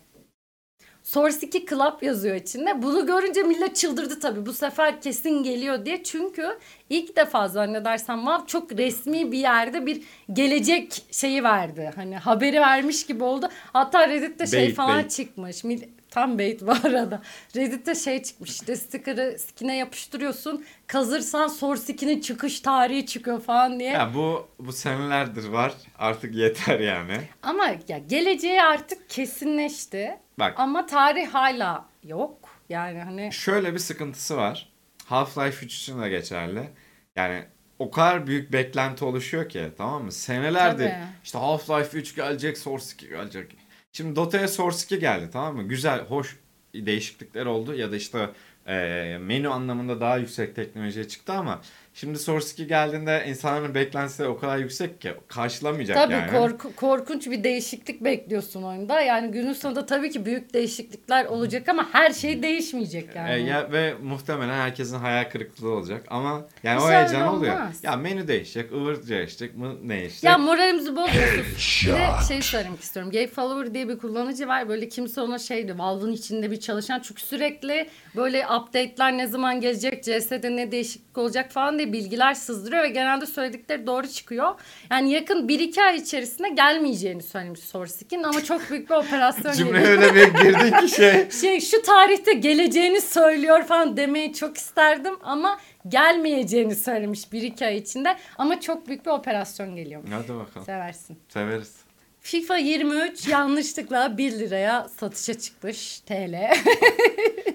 Source 1.07 1.37
2 1.47 1.65
Club 1.65 2.01
yazıyor 2.01 2.35
içinde. 2.35 2.81
Bunu 2.81 3.05
görünce 3.05 3.43
millet 3.43 3.75
çıldırdı 3.75 4.19
tabii. 4.19 4.45
Bu 4.45 4.53
sefer 4.53 5.01
kesin 5.01 5.43
geliyor 5.43 5.85
diye. 5.85 6.03
Çünkü 6.03 6.57
ilk 6.89 7.17
defa 7.17 7.47
zannedersem 7.47 8.25
Valve 8.25 8.47
çok 8.47 8.71
resmi 8.71 9.31
bir 9.31 9.37
yerde 9.37 9.85
bir 9.85 10.01
gelecek 10.33 11.01
şeyi 11.11 11.43
verdi. 11.43 11.91
Hani 11.95 12.17
haberi 12.17 12.61
vermiş 12.61 13.05
gibi 13.05 13.23
oldu. 13.23 13.49
Hatta 13.73 14.09
Reddit'te 14.09 14.47
şey 14.47 14.65
Bait, 14.65 14.75
falan 14.75 14.97
bait. 14.97 15.11
çıkmış. 15.11 15.63
Tam 16.09 16.39
bait 16.39 16.61
bu 16.61 16.71
arada. 16.71 17.21
Reddit'te 17.55 17.95
şey 17.95 18.23
çıkmış. 18.23 18.49
İşte 18.51 18.75
sticker'ı 18.75 19.39
skin'e 19.39 19.75
yapıştırıyorsun. 19.75 20.65
Kazırsan 20.87 21.47
Source 21.47 21.93
2'nin 21.93 22.21
çıkış 22.21 22.59
tarihi 22.59 23.05
çıkıyor 23.05 23.41
falan 23.41 23.79
diye. 23.79 23.91
Ya 23.91 24.11
bu 24.15 24.47
bu 24.59 24.73
senelerdir 24.73 25.47
var. 25.47 25.73
Artık 25.99 26.35
yeter 26.35 26.79
yani. 26.79 27.17
Ama 27.43 27.67
ya 27.87 27.97
geleceği 27.97 28.61
artık 28.61 29.09
kesinleşti. 29.09 30.17
Bak. 30.39 30.59
Ama 30.59 30.85
tarih 30.85 31.27
hala 31.27 31.85
yok. 32.03 32.49
Yani 32.69 32.99
hani 32.99 33.33
Şöyle 33.33 33.73
bir 33.73 33.79
sıkıntısı 33.79 34.37
var. 34.37 34.69
Half-Life 35.09 35.65
3 35.65 35.75
için 35.75 36.01
de 36.01 36.09
geçerli. 36.09 36.69
Yani 37.15 37.43
o 37.79 37.91
kadar 37.91 38.27
büyük 38.27 38.53
beklenti 38.53 39.05
oluşuyor 39.05 39.49
ki 39.49 39.71
tamam 39.77 40.03
mı? 40.03 40.11
Senelerdir 40.11 40.89
Tabii. 40.89 41.03
işte 41.23 41.37
Half-Life 41.37 41.97
3 41.97 42.15
gelecek, 42.15 42.57
Source 42.57 42.85
2 42.93 43.09
gelecek. 43.09 43.55
Şimdi 43.91 44.15
Dota'ya 44.15 44.47
Source 44.47 44.77
2 44.85 44.99
geldi 44.99 45.29
tamam 45.33 45.55
mı? 45.55 45.63
Güzel, 45.63 46.01
hoş 46.01 46.37
değişiklikler 46.73 47.45
oldu 47.45 47.73
ya 47.73 47.91
da 47.91 47.95
işte 47.95 48.29
e, 48.67 49.17
menü 49.21 49.49
anlamında 49.49 50.01
daha 50.01 50.17
yüksek 50.17 50.55
teknolojiye 50.55 51.07
çıktı 51.07 51.33
ama 51.33 51.61
şimdi 51.97 52.19
Source 52.19 52.47
2 52.53 52.67
geldiğinde 52.67 53.25
insanların 53.27 53.75
beklentisi 53.75 54.25
o 54.25 54.37
kadar 54.39 54.57
yüksek 54.57 55.01
ki 55.01 55.13
karşılamayacak 55.27 55.97
tabii 55.97 56.13
yani. 56.13 56.31
korku- 56.31 56.75
korkunç 56.75 57.27
bir 57.27 57.43
değişiklik 57.43 58.03
bekliyorsun 58.03 58.63
oyunda. 58.63 59.01
Yani 59.01 59.31
günün 59.31 59.53
sonunda 59.53 59.85
tabii 59.85 60.09
ki 60.11 60.25
büyük 60.25 60.53
değişiklikler 60.53 61.25
olacak 61.25 61.69
ama 61.69 61.87
her 61.91 62.13
şey 62.13 62.43
değişmeyecek 62.43 63.15
yani. 63.15 63.33
E, 63.33 63.37
ya, 63.37 63.71
ve 63.71 63.93
muhtemelen 64.03 64.53
herkesin 64.53 64.97
hayal 64.97 65.29
kırıklığı 65.29 65.69
olacak 65.69 66.05
ama 66.07 66.47
yani 66.63 66.79
o 66.79 66.81
Hiç 66.81 66.87
öyle 66.87 66.97
heyecan 66.97 67.27
oluyor. 67.27 67.55
Ya 67.83 67.95
menü 67.95 68.27
değişecek, 68.27 68.71
ıvır 68.71 69.07
değişecek, 69.07 69.57
mı 69.57 69.89
değişecek. 69.89 70.23
Ya 70.23 70.37
moralimizi 70.37 70.95
bozmuyorsun. 70.95 71.43
bir 71.87 71.91
de 71.93 72.27
şey 72.27 72.41
söylemek 72.41 72.81
istiyorum. 72.81 73.11
Gay 73.11 73.27
Follower 73.27 73.73
diye 73.73 73.89
bir 73.89 73.97
kullanıcı 73.97 74.47
var. 74.47 74.69
Böyle 74.69 74.89
kimse 74.89 75.21
ona 75.21 75.39
şeydi. 75.39 75.77
Valve'ın 75.77 76.11
içinde 76.11 76.51
bir 76.51 76.59
çalışan. 76.59 76.99
Çünkü 76.99 77.21
sürekli 77.21 77.89
böyle 78.15 78.47
update'ler 78.47 79.17
ne 79.17 79.27
zaman 79.27 79.61
gelecek, 79.61 80.03
CS'de 80.03 80.55
ne 80.55 80.71
değişiklik 80.71 81.17
olacak 81.17 81.51
falan 81.51 81.77
diye 81.77 81.86
bilgiler 81.93 82.33
sızdırıyor 82.33 82.83
ve 82.83 82.89
genelde 82.89 83.25
söyledikleri 83.25 83.87
doğru 83.87 84.07
çıkıyor. 84.07 84.55
Yani 84.91 85.11
yakın 85.11 85.47
1-2 85.47 85.83
ay 85.83 85.97
içerisinde 85.97 86.49
gelmeyeceğini 86.49 87.23
söylemiş 87.23 87.59
Source 87.59 87.93
2'nin 87.93 88.23
ama 88.23 88.43
çok 88.43 88.69
büyük 88.69 88.89
bir 88.89 88.95
operasyon 88.95 89.53
geliyor. 89.57 89.87
öyle 89.87 90.15
bir 90.15 90.27
girdin 90.27 90.87
ki 90.87 90.95
şey. 90.95 91.31
Şey 91.41 91.61
şu 91.61 91.81
tarihte 91.81 92.33
geleceğini 92.33 93.01
söylüyor 93.01 93.63
falan 93.63 93.97
demeyi 93.97 94.33
çok 94.33 94.57
isterdim 94.57 95.13
ama 95.23 95.57
gelmeyeceğini 95.87 96.75
söylemiş 96.75 97.23
1-2 97.23 97.65
ay 97.65 97.77
içinde. 97.77 98.17
Ama 98.37 98.61
çok 98.61 98.87
büyük 98.87 99.05
bir 99.05 99.11
operasyon 99.11 99.75
geliyormuş. 99.75 100.11
Hadi 100.13 100.29
bakalım. 100.35 100.65
Seversin. 100.65 101.17
Severiz. 101.29 101.86
FIFA 102.27 102.57
23 102.57 103.27
yanlışlıkla 103.27 104.17
1 104.17 104.31
liraya 104.31 104.87
satışa 104.99 105.33
çıkmış 105.33 105.99
TL. 105.99 106.35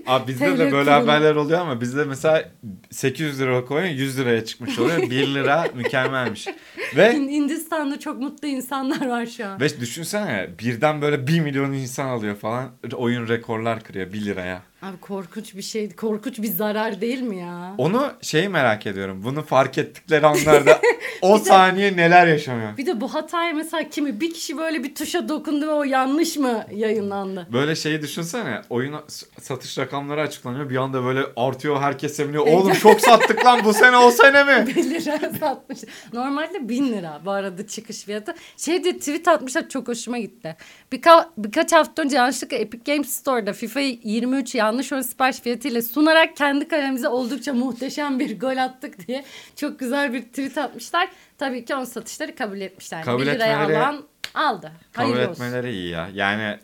Abi 0.06 0.32
bizde 0.32 0.58
de 0.58 0.72
böyle 0.72 0.90
haberler 0.90 1.34
oluyor 1.34 1.60
ama 1.60 1.80
bizde 1.80 2.04
mesela 2.04 2.50
800 2.90 3.40
lira 3.40 3.64
koyun 3.64 3.88
100 3.88 4.18
liraya 4.18 4.44
çıkmış 4.44 4.78
oluyor. 4.78 5.02
1 5.02 5.34
lira 5.34 5.66
mükemmelmiş. 5.74 6.48
Ve 6.96 7.12
Hindistan'da 7.12 7.98
çok 7.98 8.20
mutlu 8.20 8.48
insanlar 8.48 9.06
var 9.08 9.26
şu 9.26 9.46
an. 9.46 9.60
ve 9.60 9.80
düşünsene 9.80 10.50
birden 10.58 11.02
böyle 11.02 11.26
1 11.26 11.40
milyon 11.40 11.72
insan 11.72 12.08
alıyor 12.08 12.36
falan. 12.36 12.70
Oyun 12.94 13.28
rekorlar 13.28 13.82
kırıyor 13.82 14.12
1 14.12 14.24
liraya. 14.24 14.62
Abi 14.82 14.96
korkunç 15.00 15.54
bir 15.54 15.62
şey, 15.62 15.90
korkunç 15.90 16.38
bir 16.38 16.48
zarar 16.48 17.00
değil 17.00 17.20
mi 17.22 17.38
ya? 17.38 17.74
Onu 17.78 18.12
şeyi 18.22 18.48
merak 18.48 18.86
ediyorum. 18.86 19.20
Bunu 19.24 19.42
fark 19.42 19.78
ettikleri 19.78 20.26
anlarda 20.26 20.80
o 21.22 21.38
saniye 21.38 21.96
neler 21.96 22.26
yaşanıyor? 22.26 22.76
Bir 22.76 22.86
de 22.86 23.00
bu 23.00 23.14
hataya 23.14 23.52
mesela 23.52 23.88
kimi 23.88 24.20
bir 24.20 24.34
kişi 24.34 24.58
böyle 24.58 24.84
bir 24.84 24.94
tuşa 24.94 25.28
dokundu 25.28 25.66
ve 25.66 25.72
o 25.72 25.84
yanlış 25.84 26.36
mı 26.36 26.66
yayınlandı? 26.74 27.46
Böyle 27.52 27.76
şeyi 27.76 28.02
düşünsene. 28.02 28.62
Oyun 28.70 28.94
satış 29.40 29.78
rakamları 29.78 30.20
açıklanıyor. 30.20 30.70
Bir 30.70 30.76
anda 30.76 31.04
böyle 31.04 31.20
artıyor. 31.36 31.80
Herkes 31.80 32.16
seviniyor. 32.16 32.46
Oğlum 32.46 32.72
çok 32.72 33.00
sattık 33.00 33.44
lan 33.44 33.60
bu 33.64 33.72
sene 33.72 33.96
o 33.96 34.10
sene 34.10 34.44
mi? 34.44 34.66
1 34.76 34.90
lira 34.90 35.18
satmış. 35.40 35.78
Normalde 36.12 36.68
1000 36.68 36.92
lira 36.92 37.20
bu 37.24 37.30
arada 37.30 37.66
çıkış 37.66 38.04
fiyatı. 38.04 38.34
Şey 38.56 38.84
diye 38.84 38.98
tweet 38.98 39.28
atmışlar 39.28 39.68
çok 39.68 39.88
hoşuma 39.88 40.18
gitti. 40.18 40.56
Birka 40.92 41.30
birkaç 41.38 41.72
hafta 41.72 42.02
önce 42.02 42.16
yanlışlıkla 42.16 42.56
Epic 42.56 42.92
Games 42.92 43.10
Store'da 43.10 43.52
FIFA 43.52 43.80
23 43.80 44.54
yanlış 44.72 44.92
ön 44.92 45.00
sipariş 45.02 45.40
fiyatıyla 45.40 45.82
sunarak 45.82 46.36
kendi 46.36 46.68
kalemize 46.68 47.08
oldukça 47.08 47.52
muhteşem 47.52 48.18
bir 48.18 48.40
gol 48.40 48.56
attık 48.56 49.06
diye 49.08 49.24
çok 49.56 49.78
güzel 49.78 50.12
bir 50.12 50.22
tweet 50.22 50.58
atmışlar. 50.58 51.08
Tabii 51.38 51.64
ki 51.64 51.74
ön 51.74 51.84
satışları 51.84 52.34
kabul 52.34 52.60
etmişler. 52.60 53.04
Kabul 53.04 53.22
1 53.22 53.26
liraya 53.26 53.62
etmeleri- 53.64 53.78
alan 53.78 54.02
aldı. 54.34 54.72
Kabul 54.92 55.12
Hayırlı 55.12 55.30
olsun. 55.30 55.44
etmeleri 55.44 55.72
iyi 55.72 55.88
ya. 55.90 56.08
Yani 56.14 56.58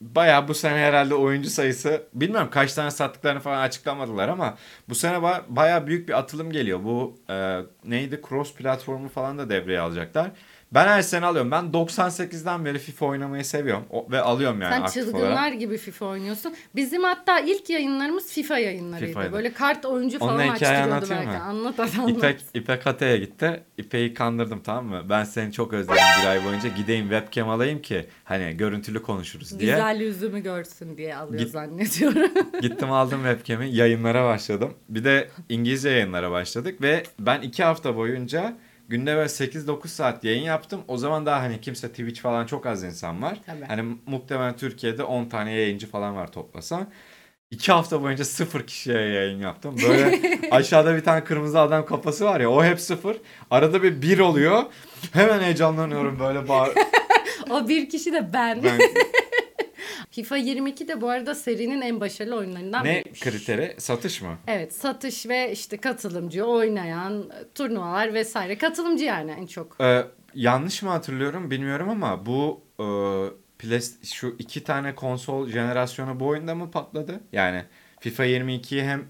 bayağı 0.00 0.48
bu 0.48 0.54
sene 0.54 0.74
herhalde 0.78 1.14
oyuncu 1.14 1.50
sayısı 1.50 2.02
bilmiyorum 2.14 2.48
kaç 2.50 2.74
tane 2.74 2.90
sattıklarını 2.90 3.40
falan 3.40 3.60
açıklamadılar 3.60 4.28
ama 4.28 4.54
bu 4.88 4.94
sene 4.94 5.16
ba- 5.16 5.42
bayağı 5.48 5.86
büyük 5.86 6.08
bir 6.08 6.18
atılım 6.18 6.50
geliyor. 6.52 6.84
Bu 6.84 7.18
e, 7.30 7.60
neydi 7.84 8.20
cross 8.28 8.54
platformu 8.54 9.08
falan 9.08 9.38
da 9.38 9.50
devreye 9.50 9.80
alacaklar. 9.80 10.30
Ben 10.74 10.86
her 10.86 11.02
sene 11.02 11.26
alıyorum. 11.26 11.50
Ben 11.50 11.64
98'den 11.64 12.64
beri 12.64 12.78
FIFA 12.78 13.06
oynamayı 13.06 13.44
seviyorum 13.44 13.84
O- 13.90 14.06
ve 14.10 14.20
alıyorum 14.20 14.62
yani 14.62 14.74
Sen 14.74 14.82
aktif 14.82 15.04
çılgınlar 15.04 15.32
olarak. 15.32 15.60
gibi 15.60 15.78
FIFA 15.78 16.06
oynuyorsun. 16.06 16.54
Bizim 16.74 17.02
hatta 17.04 17.38
ilk 17.40 17.70
yayınlarımız 17.70 18.32
FIFA 18.32 18.58
yayınlarıydı. 18.58 19.06
FIFA'ydı. 19.06 19.32
Böyle 19.32 19.52
kart 19.52 19.84
oyuncu 19.86 20.18
falan 20.18 20.34
Onun 20.34 20.48
açtırıyordu 20.48 21.06
belki. 21.10 21.26
mı? 21.28 21.42
Anlat 21.42 21.80
anlat. 21.80 22.10
İpek, 22.10 22.40
İpek 22.54 22.86
Atay'a 22.86 23.16
gitti. 23.16 23.62
İpek'i 23.78 24.14
kandırdım 24.14 24.60
tamam 24.64 24.86
mı? 24.86 25.02
Ben 25.08 25.24
seni 25.24 25.52
çok 25.52 25.72
özledim 25.72 26.02
bir 26.22 26.26
ay 26.28 26.44
boyunca. 26.44 26.68
Gideyim 26.68 27.08
webcam 27.10 27.48
alayım 27.48 27.82
ki 27.82 28.06
hani 28.24 28.56
görüntülü 28.56 29.02
konuşuruz 29.02 29.58
diye. 29.58 29.70
Güzel 29.70 30.00
yüzümü 30.00 30.42
görsün 30.42 30.96
diye 30.96 31.16
alıyor 31.16 31.42
Git- 31.42 31.50
zannediyorum. 31.52 32.30
Gittim 32.60 32.92
aldım 32.92 33.20
webcam'i 33.30 33.74
yayınlara 33.74 34.24
başladım. 34.24 34.74
Bir 34.88 35.04
de 35.04 35.28
İngilizce 35.48 35.90
yayınlara 35.90 36.30
başladık 36.30 36.82
ve 36.82 37.02
ben 37.18 37.40
iki 37.40 37.64
hafta 37.64 37.96
boyunca 37.96 38.56
günde 38.94 39.16
böyle 39.16 39.28
8-9 39.28 39.88
saat 39.88 40.24
yayın 40.24 40.42
yaptım. 40.42 40.80
O 40.88 40.96
zaman 40.96 41.26
daha 41.26 41.42
hani 41.42 41.60
kimse 41.60 41.88
Twitch 41.88 42.20
falan 42.20 42.46
çok 42.46 42.66
az 42.66 42.84
insan 42.84 43.22
var. 43.22 43.38
Tabii. 43.46 43.64
Hani 43.64 43.96
muhtemelen 44.06 44.56
Türkiye'de 44.56 45.02
10 45.02 45.24
tane 45.24 45.52
yayıncı 45.52 45.90
falan 45.90 46.16
var 46.16 46.32
toplasan. 46.32 46.86
İki 47.50 47.72
hafta 47.72 48.02
boyunca 48.02 48.24
sıfır 48.24 48.66
kişiye 48.66 48.98
yayın 48.98 49.40
yaptım. 49.40 49.76
Böyle 49.88 50.20
aşağıda 50.50 50.96
bir 50.96 51.04
tane 51.04 51.24
kırmızı 51.24 51.60
adam 51.60 51.86
kafası 51.86 52.24
var 52.24 52.40
ya 52.40 52.50
o 52.50 52.64
hep 52.64 52.80
sıfır. 52.80 53.16
Arada 53.50 53.82
bir 53.82 54.02
bir 54.02 54.18
oluyor. 54.18 54.62
Hemen 55.12 55.40
heyecanlanıyorum 55.40 56.18
böyle 56.20 56.48
bağır. 56.48 56.72
o 57.50 57.68
bir 57.68 57.88
kişi 57.88 58.12
de 58.12 58.32
ben. 58.32 58.62
Ben, 58.64 58.80
FIFA 60.14 60.36
22 60.36 60.88
de 60.88 61.00
bu 61.00 61.08
arada 61.08 61.34
serinin 61.34 61.80
en 61.80 62.00
başarılı 62.00 62.36
oyunlarından 62.36 62.84
ne 62.84 63.00
biriymiş. 63.00 63.20
kriteri? 63.20 63.74
Satış 63.78 64.22
mı? 64.22 64.38
Evet 64.46 64.74
satış 64.74 65.28
ve 65.28 65.52
işte 65.52 65.76
katılımcı, 65.76 66.44
oynayan, 66.44 67.30
turnuvalar 67.54 68.14
vesaire. 68.14 68.58
Katılımcı 68.58 69.04
yani 69.04 69.30
en 69.30 69.46
çok. 69.46 69.76
Ee, 69.80 70.04
yanlış 70.34 70.82
mı 70.82 70.90
hatırlıyorum 70.90 71.50
bilmiyorum 71.50 71.88
ama 71.88 72.26
bu 72.26 72.60
e, 72.78 72.84
Play- 73.58 74.06
şu 74.06 74.36
iki 74.38 74.64
tane 74.64 74.94
konsol 74.94 75.48
jenerasyonu 75.48 76.20
bu 76.20 76.26
oyunda 76.26 76.54
mı 76.54 76.70
patladı? 76.70 77.20
Yani 77.32 77.64
FIFA 78.00 78.26
22'yi 78.26 78.82
hem 78.82 79.04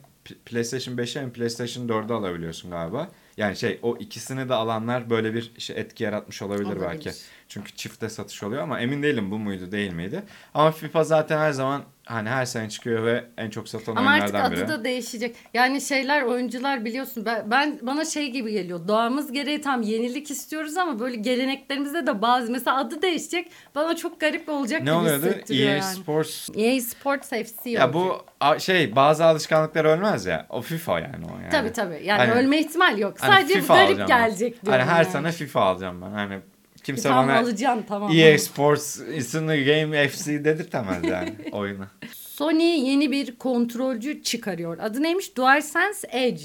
PlayStation 0.44 0.96
5'e 0.96 1.22
hem 1.22 1.32
PlayStation 1.32 1.88
4'e 1.88 2.14
alabiliyorsun 2.14 2.70
galiba. 2.70 3.08
Yani 3.36 3.56
şey 3.56 3.78
o 3.82 3.96
ikisini 3.96 4.48
de 4.48 4.54
alanlar 4.54 5.10
böyle 5.10 5.34
bir 5.34 5.52
şey 5.58 5.80
etki 5.80 6.04
yaratmış 6.04 6.42
olabilir, 6.42 6.64
Olabilir. 6.66 6.86
belki. 6.86 7.10
Çünkü 7.48 7.72
çifte 7.76 8.08
satış 8.08 8.42
oluyor 8.42 8.62
ama 8.62 8.80
emin 8.80 9.02
değilim 9.02 9.30
bu 9.30 9.38
muydu 9.38 9.72
değil 9.72 9.92
miydi. 9.92 10.22
Ama 10.54 10.70
FIFA 10.72 11.04
zaten 11.04 11.38
her 11.38 11.52
zaman 11.52 11.82
hani 12.06 12.28
her 12.28 12.44
sene 12.44 12.68
çıkıyor 12.70 13.04
ve 13.06 13.24
en 13.38 13.50
çok 13.50 13.68
satan 13.68 13.96
Ama 13.96 14.10
artık 14.10 14.24
oyunlardan 14.34 14.50
adı 14.56 14.60
biri. 14.60 14.68
da 14.68 14.84
değişecek. 14.84 15.36
Yani 15.54 15.80
şeyler 15.80 16.22
oyuncular 16.22 16.84
biliyorsun 16.84 17.24
ben, 17.26 17.50
ben 17.50 17.78
bana 17.82 18.04
şey 18.04 18.30
gibi 18.30 18.52
geliyor. 18.52 18.88
Doğamız 18.88 19.32
gereği 19.32 19.60
tam 19.60 19.82
yenilik 19.82 20.30
istiyoruz 20.30 20.76
ama 20.76 21.00
böyle 21.00 21.16
geleneklerimizde 21.16 22.06
de 22.06 22.22
bazı 22.22 22.52
mesela 22.52 22.76
adı 22.76 23.02
değişecek. 23.02 23.50
Bana 23.74 23.96
çok 23.96 24.20
garip 24.20 24.48
olacak 24.48 24.80
Ne 24.80 24.84
gibi 24.84 24.94
oluyordu? 24.94 25.26
hissettiriyor 25.26 25.68
EA 25.68 25.72
yani. 25.72 25.82
Sports 25.82 26.48
EA 26.56 26.80
Sports 26.80 27.28
FC 27.28 27.70
Ya 27.70 27.88
olacak. 27.88 27.94
bu 27.94 28.60
şey 28.60 28.96
bazı 28.96 29.24
alışkanlıklar 29.24 29.84
ölmez 29.84 30.26
ya. 30.26 30.46
O 30.50 30.60
FIFA 30.62 31.00
yani 31.00 31.24
o 31.26 31.40
yani. 31.40 31.50
Tabii 31.50 31.72
tabii. 31.72 32.00
Yani 32.04 32.18
Hani- 32.18 32.32
ölme 32.32 32.58
ihtimal 32.58 32.98
yok. 32.98 33.16
Hani 33.20 33.34
Sadece 33.34 33.54
FIFA 33.60 33.74
garip 33.74 33.88
alacağım 33.90 34.10
ben. 34.10 34.26
gelecek 34.28 34.62
diyorum. 34.64 34.80
Hani 34.80 34.90
her 34.90 35.02
yani. 35.02 35.12
sene 35.12 35.32
FIFA 35.32 35.60
alacağım 35.60 36.02
ben. 36.02 36.10
Hani 36.10 36.38
kimse 36.84 37.08
Tamam 37.08 37.28
bana 37.28 37.38
alacağım 37.38 37.84
tamam. 37.88 38.12
EA 38.12 38.38
Sports 38.38 39.00
is 39.16 39.34
in 39.34 39.48
the 39.48 39.62
game 39.62 40.08
FC 40.08 40.44
dedirtemez 40.44 41.04
yani 41.04 41.34
oyunu. 41.52 41.84
Sony 42.12 42.88
yeni 42.88 43.10
bir 43.10 43.36
kontrolcü 43.36 44.22
çıkarıyor. 44.22 44.78
Adı 44.78 45.02
neymiş? 45.02 45.36
DualSense 45.36 46.08
Edge. 46.12 46.42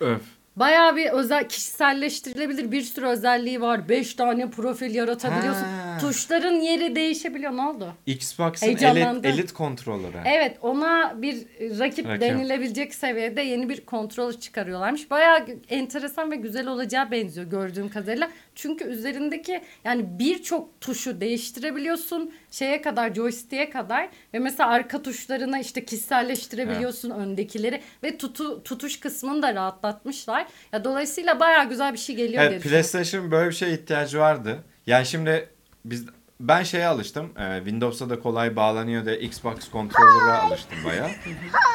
Öf. 0.00 0.20
Bayağı 0.56 0.96
bir 0.96 1.06
özel 1.06 1.48
kişiselleştirilebilir 1.48 2.72
bir 2.72 2.82
sürü 2.82 3.06
özelliği 3.06 3.60
var. 3.60 3.88
5 3.88 4.14
tane 4.14 4.50
profil 4.50 4.94
yaratabiliyorsun. 4.94 5.62
Ha. 5.62 5.98
Tuşların 6.00 6.54
yeri 6.54 6.96
değişebiliyor. 6.96 7.52
Ne 7.56 7.62
oldu? 7.62 7.94
Xbox'ın 8.06 8.66
elit, 8.66 9.24
elit 9.24 9.52
kontrolörü. 9.52 10.16
Evet 10.24 10.56
ona 10.62 11.22
bir 11.22 11.34
rakip, 11.78 12.06
Rakip. 12.08 12.20
denilebilecek 12.20 12.94
seviyede 12.94 13.42
yeni 13.42 13.68
bir 13.68 13.80
kontrol 13.80 14.32
çıkarıyorlarmış. 14.32 15.10
Bayağı 15.10 15.46
enteresan 15.68 16.30
ve 16.30 16.36
güzel 16.36 16.66
olacağı 16.66 17.10
benziyor 17.10 17.46
gördüğüm 17.46 17.88
kadarıyla. 17.88 18.30
Çünkü 18.62 18.84
üzerindeki 18.84 19.62
yani 19.84 20.18
birçok 20.18 20.80
tuşu 20.80 21.20
değiştirebiliyorsun. 21.20 22.34
Şeye 22.50 22.82
kadar 22.82 23.14
joystick'e 23.14 23.70
kadar 23.70 24.08
ve 24.34 24.38
mesela 24.38 24.68
arka 24.70 25.02
tuşlarına 25.02 25.58
işte 25.58 25.84
kişiselleştirebiliyorsun 25.84 27.10
öndekileri 27.10 27.80
ve 28.02 28.18
tutu, 28.18 28.62
tutuş 28.62 29.00
kısmını 29.00 29.42
da 29.42 29.54
rahatlatmışlar. 29.54 30.46
Ya 30.72 30.84
dolayısıyla 30.84 31.40
bayağı 31.40 31.68
güzel 31.68 31.92
bir 31.92 31.98
şey 31.98 32.16
geliyor 32.16 32.40
diye 32.40 32.50
Evet 32.50 32.60
düşünüyorum. 32.64 32.90
PlayStation 32.90 33.30
böyle 33.30 33.50
bir 33.50 33.54
şeye 33.54 33.72
ihtiyacı 33.72 34.18
vardı. 34.18 34.64
Yani 34.86 35.06
şimdi 35.06 35.48
biz 35.84 36.06
ben 36.40 36.62
şeye 36.62 36.86
alıştım. 36.86 37.30
Ee, 37.38 37.56
Windows'a 37.56 38.10
da 38.10 38.20
kolay 38.20 38.56
bağlanıyor 38.56 39.04
diye 39.04 39.18
Xbox 39.18 39.70
controller'a 39.72 40.42
alıştım 40.42 40.78
baya. 40.84 41.10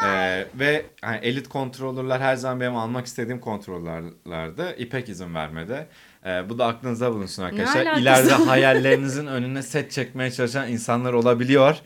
Ee, 0.06 0.48
ve 0.56 0.86
hani 1.02 1.18
elit 1.18 1.52
controller'lar 1.52 2.22
her 2.22 2.36
zaman 2.36 2.60
benim 2.60 2.76
almak 2.76 3.06
istediğim 3.06 3.40
kontrollerlerdi. 3.40 4.76
İpek 4.78 5.10
izin 5.10 5.36
vermedi. 5.36 5.88
Ee, 6.26 6.50
bu 6.50 6.58
da 6.58 6.66
aklınıza 6.66 7.14
bulunsun 7.14 7.44
arkadaşlar. 7.44 7.98
İleride 7.98 8.34
hayallerinizin 8.46 9.28
önüne 9.28 9.62
set 9.62 9.92
çekmeye 9.92 10.32
çalışan 10.32 10.70
insanlar 10.72 11.14
olabiliyor. 11.14 11.78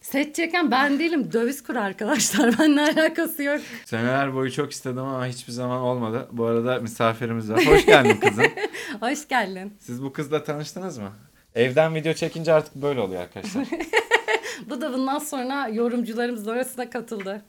Set 0.00 0.34
çeken 0.34 0.70
ben 0.70 0.98
değilim 0.98 1.32
döviz 1.32 1.62
kur 1.62 1.76
arkadaşlar. 1.76 2.58
Benimle 2.58 2.80
alakası 2.82 3.42
yok. 3.42 3.60
Seneler 3.84 4.34
boyu 4.34 4.52
çok 4.52 4.72
istedim 4.72 4.98
ama 4.98 5.26
hiçbir 5.26 5.52
zaman 5.52 5.80
olmadı. 5.80 6.28
Bu 6.32 6.46
arada 6.46 6.80
misafirimiz 6.80 7.50
var. 7.50 7.66
Hoş 7.66 7.86
geldin 7.86 8.20
kızım. 8.20 8.44
Hoş 9.00 9.28
geldin. 9.28 9.76
Siz 9.78 10.02
bu 10.02 10.12
kızla 10.12 10.44
tanıştınız 10.44 10.98
mı? 10.98 11.12
Evden 11.54 11.94
video 11.94 12.12
çekince 12.12 12.52
artık 12.52 12.74
böyle 12.74 13.00
oluyor 13.00 13.22
arkadaşlar. 13.22 13.66
Bu 14.70 14.80
da 14.80 14.92
bundan 14.92 15.18
sonra 15.18 15.68
yorumcularımız 15.68 16.48
arasına 16.48 16.90
katıldı. 16.90 17.42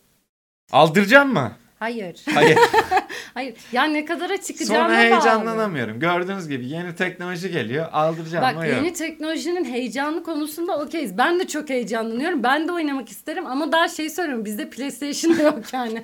Aldıracağım 0.71 1.33
mı? 1.33 1.51
Hayır. 1.79 2.25
Hayır. 2.33 2.57
Hayır. 3.33 3.55
Ya 3.71 3.83
ne 3.83 4.05
kadara 4.05 4.41
çıkacağına 4.41 4.79
Sonra 4.83 4.89
bağlı. 4.89 4.97
heyecanlanamıyorum. 4.97 5.99
Gördüğünüz 5.99 6.47
gibi 6.47 6.67
yeni 6.67 6.95
teknoloji 6.95 7.51
geliyor. 7.51 7.85
Aldıracağım 7.91 8.43
Bak 8.43 8.55
mı? 8.55 8.67
yeni 8.67 8.87
Yok. 8.87 8.95
teknolojinin 8.95 9.65
heyecanlı 9.65 10.23
konusunda 10.23 10.79
okeyiz. 10.79 11.17
Ben 11.17 11.39
de 11.39 11.47
çok 11.47 11.69
heyecanlanıyorum. 11.69 12.43
Ben 12.43 12.67
de 12.67 12.71
oynamak 12.71 13.09
isterim 13.09 13.45
ama 13.47 13.71
daha 13.71 13.87
şey 13.87 14.09
söylüyorum. 14.09 14.45
Bizde 14.45 14.69
PlayStation 14.69 15.33
yok 15.45 15.73
yani. 15.73 16.03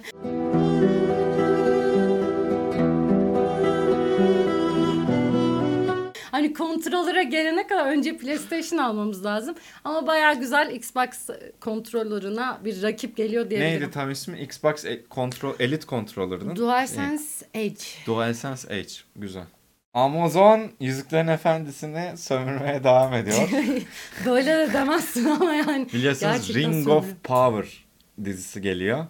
Hani 6.39 6.53
kontrolöre 6.53 7.23
gelene 7.23 7.67
kadar 7.67 7.85
önce 7.85 8.17
PlayStation 8.17 8.79
almamız 8.79 9.25
lazım. 9.25 9.55
Ama 9.83 10.07
bayağı 10.07 10.39
güzel 10.39 10.71
Xbox 10.71 11.29
kontrolörüne 11.59 12.45
bir 12.65 12.81
rakip 12.81 13.17
geliyor 13.17 13.49
diyebilirim. 13.49 13.81
Neydi 13.81 13.91
tam 13.91 14.11
ismi? 14.11 14.39
Xbox 14.39 14.85
e- 14.85 15.03
Control, 15.11 15.53
Elite 15.59 15.87
Controller'ın. 15.87 16.55
DualSense 16.55 17.45
Edge. 17.53 17.83
DualSense 18.05 18.75
Edge. 18.75 18.93
Güzel. 19.15 19.43
Amazon 19.93 20.71
Yüzüklerin 20.79 21.27
Efendisi'ni 21.27 22.17
sömürmeye 22.17 22.83
devam 22.83 23.13
ediyor. 23.13 23.49
Böyle 24.25 24.57
de 24.57 24.73
demezsin 24.73 25.25
ama 25.25 25.53
yani. 25.53 25.87
Biliyorsunuz 25.93 26.33
Gerçekten 26.33 26.73
Ring 26.73 26.87
of 26.87 27.05
Power 27.23 27.85
dizisi 28.25 28.61
geliyor. 28.61 29.05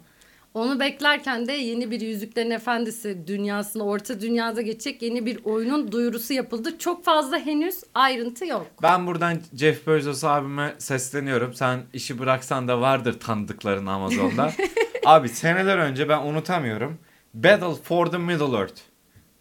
Onu 0.54 0.80
beklerken 0.80 1.48
de 1.48 1.52
yeni 1.54 1.92
bir 1.92 2.02
Yüzüklerin 2.02 2.52
Efendisi 2.52 3.28
dünyasına, 3.28 3.84
Orta 3.84 4.22
Dünya'da 4.22 4.62
geçecek 4.62 5.02
yeni 5.02 5.26
bir 5.26 5.40
oyunun 5.44 5.92
duyurusu 5.92 6.34
yapıldı. 6.34 6.78
Çok 6.78 7.06
fazla 7.06 7.40
henüz 7.40 7.84
ayrıntı 7.94 8.46
yok. 8.46 8.68
Ben 8.82 9.08
buradan 9.08 9.40
Jeff 9.56 9.88
Bezos 9.88 10.24
abime 10.24 10.76
sesleniyorum. 10.78 11.54
Sen 11.54 11.80
işi 11.94 12.20
bıraksan 12.20 12.68
da 12.68 12.82
vardır 12.82 13.20
tanıdıkların 13.20 13.86
Amazon'da. 13.86 14.52
Abi 15.06 15.30
seneler 15.30 15.78
önce 15.78 16.10
ben 16.10 16.20
unutamıyorum. 16.20 16.98
Battle 17.34 17.84
for 17.84 18.06
the 18.08 18.18
Middle 18.18 18.58
Earth 18.58 18.82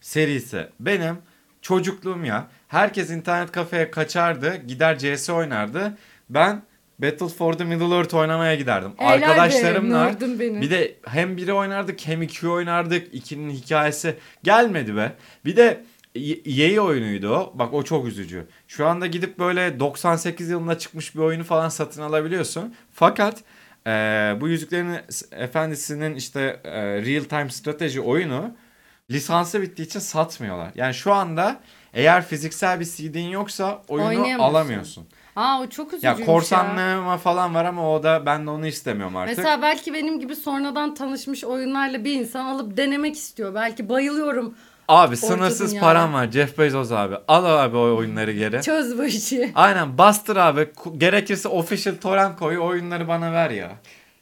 serisi. 0.00 0.68
Benim 0.80 1.18
çocukluğum 1.62 2.24
ya. 2.24 2.48
Herkes 2.68 3.10
internet 3.10 3.52
kafeye 3.52 3.90
kaçardı. 3.90 4.56
Gider 4.56 4.98
CS 4.98 5.30
oynardı. 5.30 5.98
Ben 6.30 6.62
Battle 6.98 7.28
for 7.28 7.52
the 7.54 7.64
Middle 7.64 7.94
Earth 7.96 8.14
oynamaya 8.14 8.54
giderdim. 8.54 8.92
Be, 8.98 9.04
Arkadaşlarımla 9.04 10.16
benim. 10.38 10.60
bir 10.60 10.70
de 10.70 10.94
hem 11.06 11.36
biri 11.36 11.52
oynardık 11.52 12.06
hem 12.06 12.22
iki 12.22 12.48
oynardık. 12.48 13.14
İkinin 13.14 13.50
hikayesi 13.50 14.16
gelmedi 14.42 14.96
be. 14.96 15.12
Bir 15.44 15.56
de 15.56 15.84
EA 16.46 16.82
oyunuydu 16.82 17.28
o. 17.34 17.52
Bak 17.54 17.74
o 17.74 17.82
çok 17.82 18.06
üzücü. 18.06 18.46
Şu 18.68 18.86
anda 18.86 19.06
gidip 19.06 19.38
böyle 19.38 19.80
98 19.80 20.48
yılında 20.48 20.78
çıkmış 20.78 21.14
bir 21.14 21.20
oyunu 21.20 21.44
falan 21.44 21.68
satın 21.68 22.02
alabiliyorsun. 22.02 22.74
Fakat 22.92 23.38
e, 23.86 23.90
bu 24.40 24.48
Yüzüklerin 24.48 24.96
Efendisi'nin 25.32 26.14
işte 26.14 26.60
e, 26.64 26.82
real 26.82 27.24
time 27.24 27.50
strateji 27.50 28.00
oyunu 28.00 28.56
lisansı 29.10 29.62
bittiği 29.62 29.88
için 29.88 30.00
satmıyorlar. 30.00 30.70
Yani 30.74 30.94
şu 30.94 31.12
anda 31.12 31.60
eğer 31.94 32.24
fiziksel 32.26 32.80
bir 32.80 32.84
CD'in 32.84 33.28
yoksa 33.28 33.82
oyunu 33.88 34.42
alamıyorsun. 34.42 35.06
Aa 35.38 35.60
o 35.60 35.66
çok 35.66 35.92
üzücüymüş 35.92 36.18
Ya 36.18 36.20
ya. 36.20 36.26
korsanlama 36.26 37.18
falan 37.18 37.54
var 37.54 37.64
ama 37.64 37.94
o 37.94 38.02
da 38.02 38.26
ben 38.26 38.46
de 38.46 38.50
onu 38.50 38.66
istemiyorum 38.66 39.16
artık. 39.16 39.36
Mesela 39.36 39.62
belki 39.62 39.94
benim 39.94 40.20
gibi 40.20 40.36
sonradan 40.36 40.94
tanışmış 40.94 41.44
oyunlarla 41.44 42.04
bir 42.04 42.12
insan 42.12 42.44
alıp 42.44 42.76
denemek 42.76 43.14
istiyor. 43.14 43.54
Belki 43.54 43.88
bayılıyorum. 43.88 44.54
Abi 44.88 45.16
sınırsız 45.16 45.70
dünya. 45.70 45.82
param 45.82 46.12
var 46.12 46.30
Jeff 46.30 46.58
Bezos 46.58 46.92
abi. 46.92 47.14
Al 47.28 47.44
abi 47.44 47.76
o 47.76 47.96
oyunları 47.96 48.32
geri. 48.32 48.62
Çöz 48.62 48.98
bu 48.98 49.04
işi. 49.04 49.52
Aynen 49.54 49.98
bastır 49.98 50.36
abi. 50.36 50.70
Gerekirse 50.98 51.48
official 51.48 51.94
torrent 52.00 52.38
koy 52.38 52.58
oyunları 52.58 53.08
bana 53.08 53.32
ver 53.32 53.50
ya. 53.50 53.70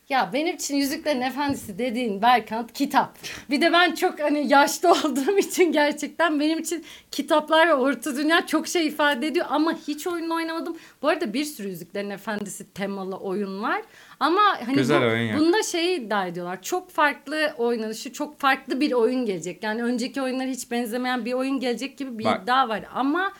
Ya 0.08 0.30
benim 0.32 0.56
için 0.56 0.76
Yüzüklerin 0.76 1.20
Efendisi 1.20 1.78
dediğin 1.78 2.22
Berkant 2.22 2.72
kitap. 2.72 3.18
Bir 3.50 3.60
de 3.60 3.72
ben 3.72 3.94
çok 3.94 4.20
hani 4.20 4.48
yaşlı 4.52 4.90
olduğum 4.92 5.38
için 5.38 5.72
gerçekten 5.72 6.40
benim 6.40 6.58
için 6.58 6.84
kitaplar 7.10 7.68
ve 7.68 7.74
Orta 7.74 8.16
Dünya 8.16 8.46
çok 8.46 8.68
şey 8.68 8.86
ifade 8.86 9.26
ediyor 9.26 9.46
ama 9.48 9.78
hiç 9.88 10.06
oyun 10.06 10.30
oynamadım. 10.30 10.76
Bu 11.02 11.08
arada 11.08 11.32
bir 11.32 11.44
sürü 11.44 11.68
Yüzüklerin 11.68 12.10
Efendisi 12.10 12.72
temalı 12.72 13.16
oyun 13.16 13.62
var. 13.62 13.82
Ama 14.20 14.40
hani 14.66 14.76
Güzel 14.76 15.02
bu, 15.02 15.06
oyun 15.06 15.22
ya. 15.22 15.38
bunda 15.38 15.62
şeyi 15.62 16.00
iddia 16.00 16.26
ediyorlar. 16.26 16.62
Çok 16.62 16.90
farklı 16.90 17.52
oynanışı, 17.58 18.12
çok 18.12 18.40
farklı 18.40 18.80
bir 18.80 18.92
oyun 18.92 19.26
gelecek. 19.26 19.62
Yani 19.62 19.82
önceki 19.82 20.22
oyunlara 20.22 20.48
hiç 20.48 20.70
benzemeyen 20.70 21.24
bir 21.24 21.32
oyun 21.32 21.60
gelecek 21.60 21.98
gibi 21.98 22.18
bir 22.18 22.24
Bak. 22.24 22.42
iddia 22.42 22.68
var. 22.68 22.84
Ama 22.94 23.32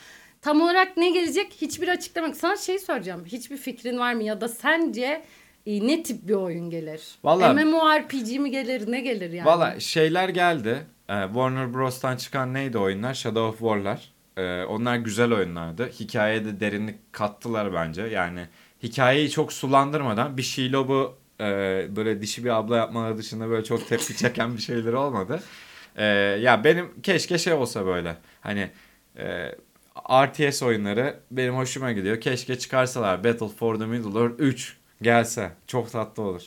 tam 0.42 0.60
olarak 0.60 0.96
ne 0.96 1.10
gelecek 1.10 1.52
hiçbir 1.60 1.88
açıklama 1.88 2.26
yok. 2.26 2.36
Sana 2.36 2.56
şey 2.56 2.78
soracağım. 2.78 3.24
Hiçbir 3.26 3.56
fikrin 3.56 3.98
var 3.98 4.14
mı 4.14 4.22
ya 4.22 4.40
da 4.40 4.48
sence 4.48 5.22
e, 5.66 5.86
ne 5.86 6.02
tip 6.02 6.28
bir 6.28 6.34
oyun 6.34 6.70
gelir? 6.70 7.02
Vallahi- 7.24 7.64
MMORPG 7.64 8.38
mi 8.38 8.50
gelir 8.50 8.92
ne 8.92 9.00
gelir 9.00 9.30
yani? 9.30 9.46
Valla 9.46 9.80
şeyler 9.80 10.28
geldi. 10.28 10.86
Ee, 11.08 11.22
Warner 11.26 11.74
Bros'tan 11.74 12.16
çıkan 12.16 12.54
neydi 12.54 12.78
oyunlar? 12.78 13.14
Shadow 13.14 13.40
of 13.40 13.58
War'lar. 13.58 14.12
Ee, 14.36 14.64
onlar 14.64 14.96
güzel 14.96 15.32
oyunlardı. 15.32 15.90
Hikayeye 16.00 16.44
de 16.44 16.60
derinlik 16.60 17.12
kattılar 17.12 17.74
bence. 17.74 18.02
Yani 18.02 18.46
hikayeyi 18.82 19.30
çok 19.30 19.52
sulandırmadan 19.52 20.36
bir 20.36 20.42
Shelob'u 20.42 21.14
e, 21.40 21.44
böyle 21.96 22.20
dişi 22.22 22.44
bir 22.44 22.50
abla 22.50 22.76
yapmaları 22.76 23.18
dışında 23.18 23.48
böyle 23.48 23.64
çok 23.64 23.88
tepki 23.88 24.16
çeken 24.22 24.56
bir 24.56 24.62
şeyleri 24.62 24.96
olmadı. 24.96 25.40
Ee, 25.96 26.04
ya 26.40 26.64
benim 26.64 27.00
keşke 27.02 27.38
şey 27.38 27.52
olsa 27.52 27.86
böyle. 27.86 28.16
Hani 28.40 28.70
e, 29.18 29.52
RTS 30.26 30.62
oyunları 30.62 31.20
benim 31.30 31.56
hoşuma 31.56 31.92
gidiyor. 31.92 32.20
Keşke 32.20 32.58
çıkarsalar 32.58 33.24
Battle 33.24 33.48
for 33.48 33.78
the 33.78 33.86
Middle 33.86 34.20
Earth 34.20 34.34
3 34.38 34.76
gelse. 35.02 35.52
Çok 35.66 35.92
tatlı 35.92 36.22
olur. 36.22 36.42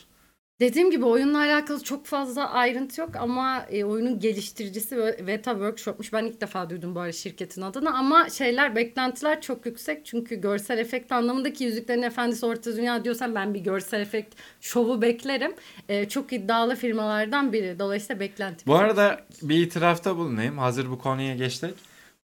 Dediğim 0.59 0.91
gibi 0.91 1.05
oyunla 1.05 1.37
alakalı 1.37 1.83
çok 1.83 2.05
fazla 2.05 2.49
ayrıntı 2.49 3.01
yok 3.01 3.09
ama 3.15 3.65
e, 3.69 3.83
oyunun 3.83 4.19
geliştiricisi 4.19 4.97
ve- 4.97 5.27
Veta 5.27 5.51
Workshop'muş. 5.51 6.13
Ben 6.13 6.25
ilk 6.25 6.41
defa 6.41 6.69
duydum 6.69 6.95
bu 6.95 6.99
arada 6.99 7.11
şirketin 7.11 7.61
adını 7.61 7.97
ama 7.97 8.29
şeyler 8.29 8.75
beklentiler 8.75 9.41
çok 9.41 9.65
yüksek. 9.65 10.05
Çünkü 10.05 10.35
görsel 10.41 10.77
efekt 10.77 11.11
anlamındaki 11.11 11.63
Yüzüklerin 11.63 12.01
Efendisi 12.01 12.45
Orta 12.45 12.77
Dünya 12.77 13.03
diyorsan 13.03 13.35
ben 13.35 13.53
bir 13.53 13.59
görsel 13.59 13.99
efekt 14.01 14.35
şovu 14.61 15.01
beklerim. 15.01 15.53
E, 15.89 16.09
çok 16.09 16.33
iddialı 16.33 16.75
firmalardan 16.75 17.53
biri. 17.53 17.79
Dolayısıyla 17.79 18.19
beklenti. 18.19 18.67
Bu 18.67 18.75
arada 18.75 19.21
bir 19.41 19.57
itirafta 19.65 20.17
bulunayım. 20.17 20.57
Hazır 20.57 20.89
bu 20.89 20.99
konuya 20.99 21.35
geçtik. 21.35 21.75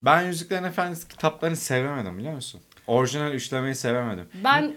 Ben 0.03 0.21
Yüzüklerin 0.21 0.63
Efendisi 0.63 1.07
kitaplarını 1.07 1.55
sevemedim 1.55 2.17
biliyor 2.17 2.33
musun? 2.35 2.61
Orijinal 2.87 3.33
üçlemeyi 3.33 3.75
sevemedim. 3.75 4.25
Ben 4.43 4.75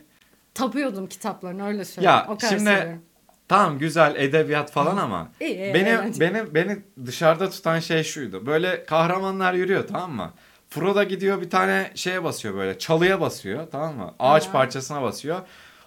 tapıyordum 0.58 1.06
kitaplarını 1.06 1.66
öyle 1.68 1.84
söyleyeyim. 1.84 2.16
Ya 2.18 2.26
o 2.28 2.36
kadar 2.38 2.48
şimdi 2.48 2.64
seviyorum. 2.70 3.02
tamam 3.48 3.78
güzel 3.78 4.14
edebiyat 4.16 4.72
falan 4.72 4.96
ama 4.96 5.28
İyi, 5.40 5.54
iyi, 5.56 5.74
beni 5.74 5.88
eğlenceli. 5.88 6.20
beni 6.34 6.54
beni 6.54 6.78
dışarıda 7.06 7.50
tutan 7.50 7.78
şey 7.78 8.02
şuydu. 8.04 8.46
Böyle 8.46 8.84
kahramanlar 8.84 9.52
yürüyor 9.54 9.84
tamam 9.88 10.12
mı? 10.12 10.32
Frodo 10.70 11.02
gidiyor 11.02 11.40
bir 11.40 11.50
tane 11.50 11.90
şeye 11.94 12.24
basıyor 12.24 12.54
böyle 12.54 12.78
çalıya 12.78 13.20
basıyor 13.20 13.66
tamam 13.72 13.96
mı? 13.96 14.14
Ağaç 14.18 14.52
parçasına 14.52 15.02
basıyor. 15.02 15.40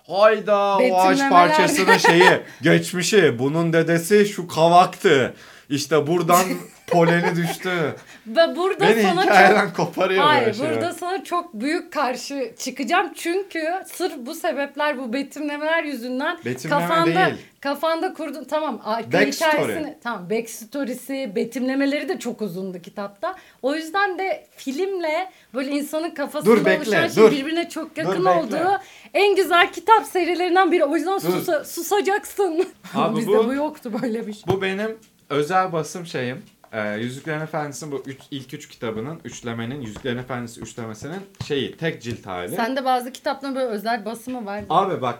Hayda 0.07 0.77
o 0.77 0.97
ağaç 1.01 1.19
parçasının 1.29 1.97
şeyi 1.97 2.41
geçmişi 2.61 3.39
bunun 3.39 3.73
dedesi 3.73 4.25
şu 4.25 4.47
kavaktı. 4.47 5.33
İşte 5.71 6.07
buradan 6.07 6.45
poleni 6.87 7.35
düştü. 7.35 7.95
Ve 8.27 8.55
burada 8.55 8.79
Beni 8.89 9.01
sana 9.01 9.23
hikayeden 9.23 9.67
çok... 9.67 9.75
koparıyor 9.75 10.23
Hayır 10.23 10.41
böyle 10.45 10.53
şeyler. 10.53 10.73
burada 10.75 10.93
sana 10.93 11.23
çok 11.23 11.53
büyük 11.53 11.93
karşı 11.93 12.51
çıkacağım 12.57 13.09
çünkü 13.15 13.63
sırf 13.93 14.13
bu 14.17 14.35
sebepler 14.35 14.97
bu 14.97 15.13
betimlemeler 15.13 15.83
yüzünden 15.83 16.37
Betimleme 16.45 16.81
kafanda 16.87 17.25
değil. 17.25 17.37
kafanda 17.61 18.13
kurdun 18.13 18.43
tamam 18.43 18.81
arka 18.85 19.11
Backstory. 19.19 19.51
hikayesini 19.51 19.97
tamam 20.03 20.29
backstory'si 20.29 21.31
betimlemeleri 21.35 22.09
de 22.09 22.19
çok 22.19 22.41
uzundu 22.41 22.81
kitapta. 22.81 23.35
O 23.61 23.75
yüzden 23.75 24.19
de 24.19 24.47
filmle 24.55 25.31
böyle 25.53 25.71
insanın 25.71 26.09
kafasında 26.09 26.55
Dur, 26.57 26.65
bekle, 26.65 26.77
oluşan 26.77 27.07
şey 27.07 27.23
dur. 27.23 27.31
birbirine 27.31 27.69
çok 27.69 27.97
yakın 27.97 28.25
bekle. 28.25 28.29
olduğu 28.29 28.79
en 29.13 29.35
güzel 29.35 29.71
kitap 29.73 30.05
serilerinden 30.05 30.71
biri. 30.71 30.83
O 30.85 30.95
yüzden 30.95 31.13
Dur. 31.21 31.29
susa- 31.33 31.63
susacaksın. 31.65 32.65
Abi 32.95 33.15
Bizde 33.19 33.31
bu- 33.31 33.47
bu 33.47 33.53
yoktu 33.53 33.91
böyle 34.01 34.27
bir 34.27 34.33
şey. 34.33 34.43
Bu 34.47 34.61
benim 34.61 34.97
özel 35.31 35.71
basım 35.71 36.05
şeyim. 36.05 36.43
Ee, 36.73 36.93
Yüzüklerin 36.93 37.41
Efendisi'nin 37.41 37.91
bu 37.91 38.03
üç, 38.05 38.19
ilk 38.31 38.53
üç 38.53 38.67
kitabının, 38.67 39.19
üçlemenin, 39.23 39.81
Yüzüklerin 39.81 40.17
Efendisi 40.17 40.61
üçlemesinin 40.61 41.19
şeyi, 41.45 41.77
tek 41.77 42.01
cilt 42.01 42.25
hali. 42.25 42.55
Sende 42.55 42.85
bazı 42.85 43.11
kitapların 43.11 43.55
böyle 43.55 43.67
özel 43.67 44.05
basımı 44.05 44.45
var. 44.45 44.63
Abi 44.69 45.01
bak, 45.01 45.19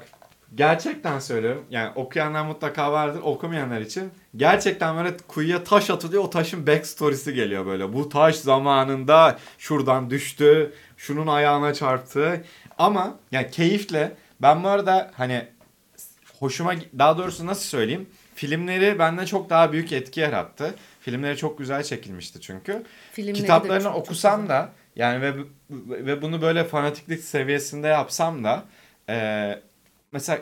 gerçekten 0.55 1.19
söylüyorum. 1.19 1.65
Yani 1.69 1.91
okuyanlar 1.95 2.45
mutlaka 2.45 2.91
vardır, 2.91 3.19
okumayanlar 3.23 3.81
için. 3.81 4.11
Gerçekten 4.35 4.97
böyle 4.97 5.17
kuyuya 5.27 5.63
taş 5.63 5.89
atılıyor, 5.89 6.23
o 6.23 6.29
taşın 6.29 6.67
backstory'si 6.67 7.33
geliyor 7.33 7.65
böyle. 7.65 7.93
Bu 7.93 8.09
taş 8.09 8.35
zamanında 8.35 9.37
şuradan 9.57 10.09
düştü, 10.09 10.73
şunun 10.97 11.27
ayağına 11.27 11.73
çarptı. 11.73 12.43
Ama 12.77 13.15
yani 13.31 13.51
keyifle, 13.51 14.11
ben 14.41 14.63
bu 14.63 14.67
arada 14.67 15.11
hani 15.13 15.47
hoşuma 16.39 16.73
daha 16.99 17.17
doğrusu 17.17 17.45
nasıl 17.45 17.63
söyleyeyim 17.63 18.09
filmleri 18.41 18.99
bende 18.99 19.25
çok 19.25 19.49
daha 19.49 19.71
büyük 19.71 19.91
etki 19.91 20.19
yarattı. 20.19 20.75
Filmleri 21.01 21.37
çok 21.37 21.57
güzel 21.57 21.83
çekilmişti 21.83 22.41
çünkü. 22.41 22.83
Filmleri 23.11 23.33
Kitaplarını 23.35 23.83
çok- 23.83 23.93
çok 23.93 24.01
okusam 24.01 24.41
güzel. 24.41 24.55
da 24.55 24.69
yani 24.95 25.21
ve 25.21 25.33
ve 25.79 26.21
bunu 26.21 26.41
böyle 26.41 26.63
fanatiklik 26.63 27.23
seviyesinde 27.23 27.87
yapsam 27.87 28.43
da 28.43 28.63
e, 29.09 29.59
mesela 30.11 30.39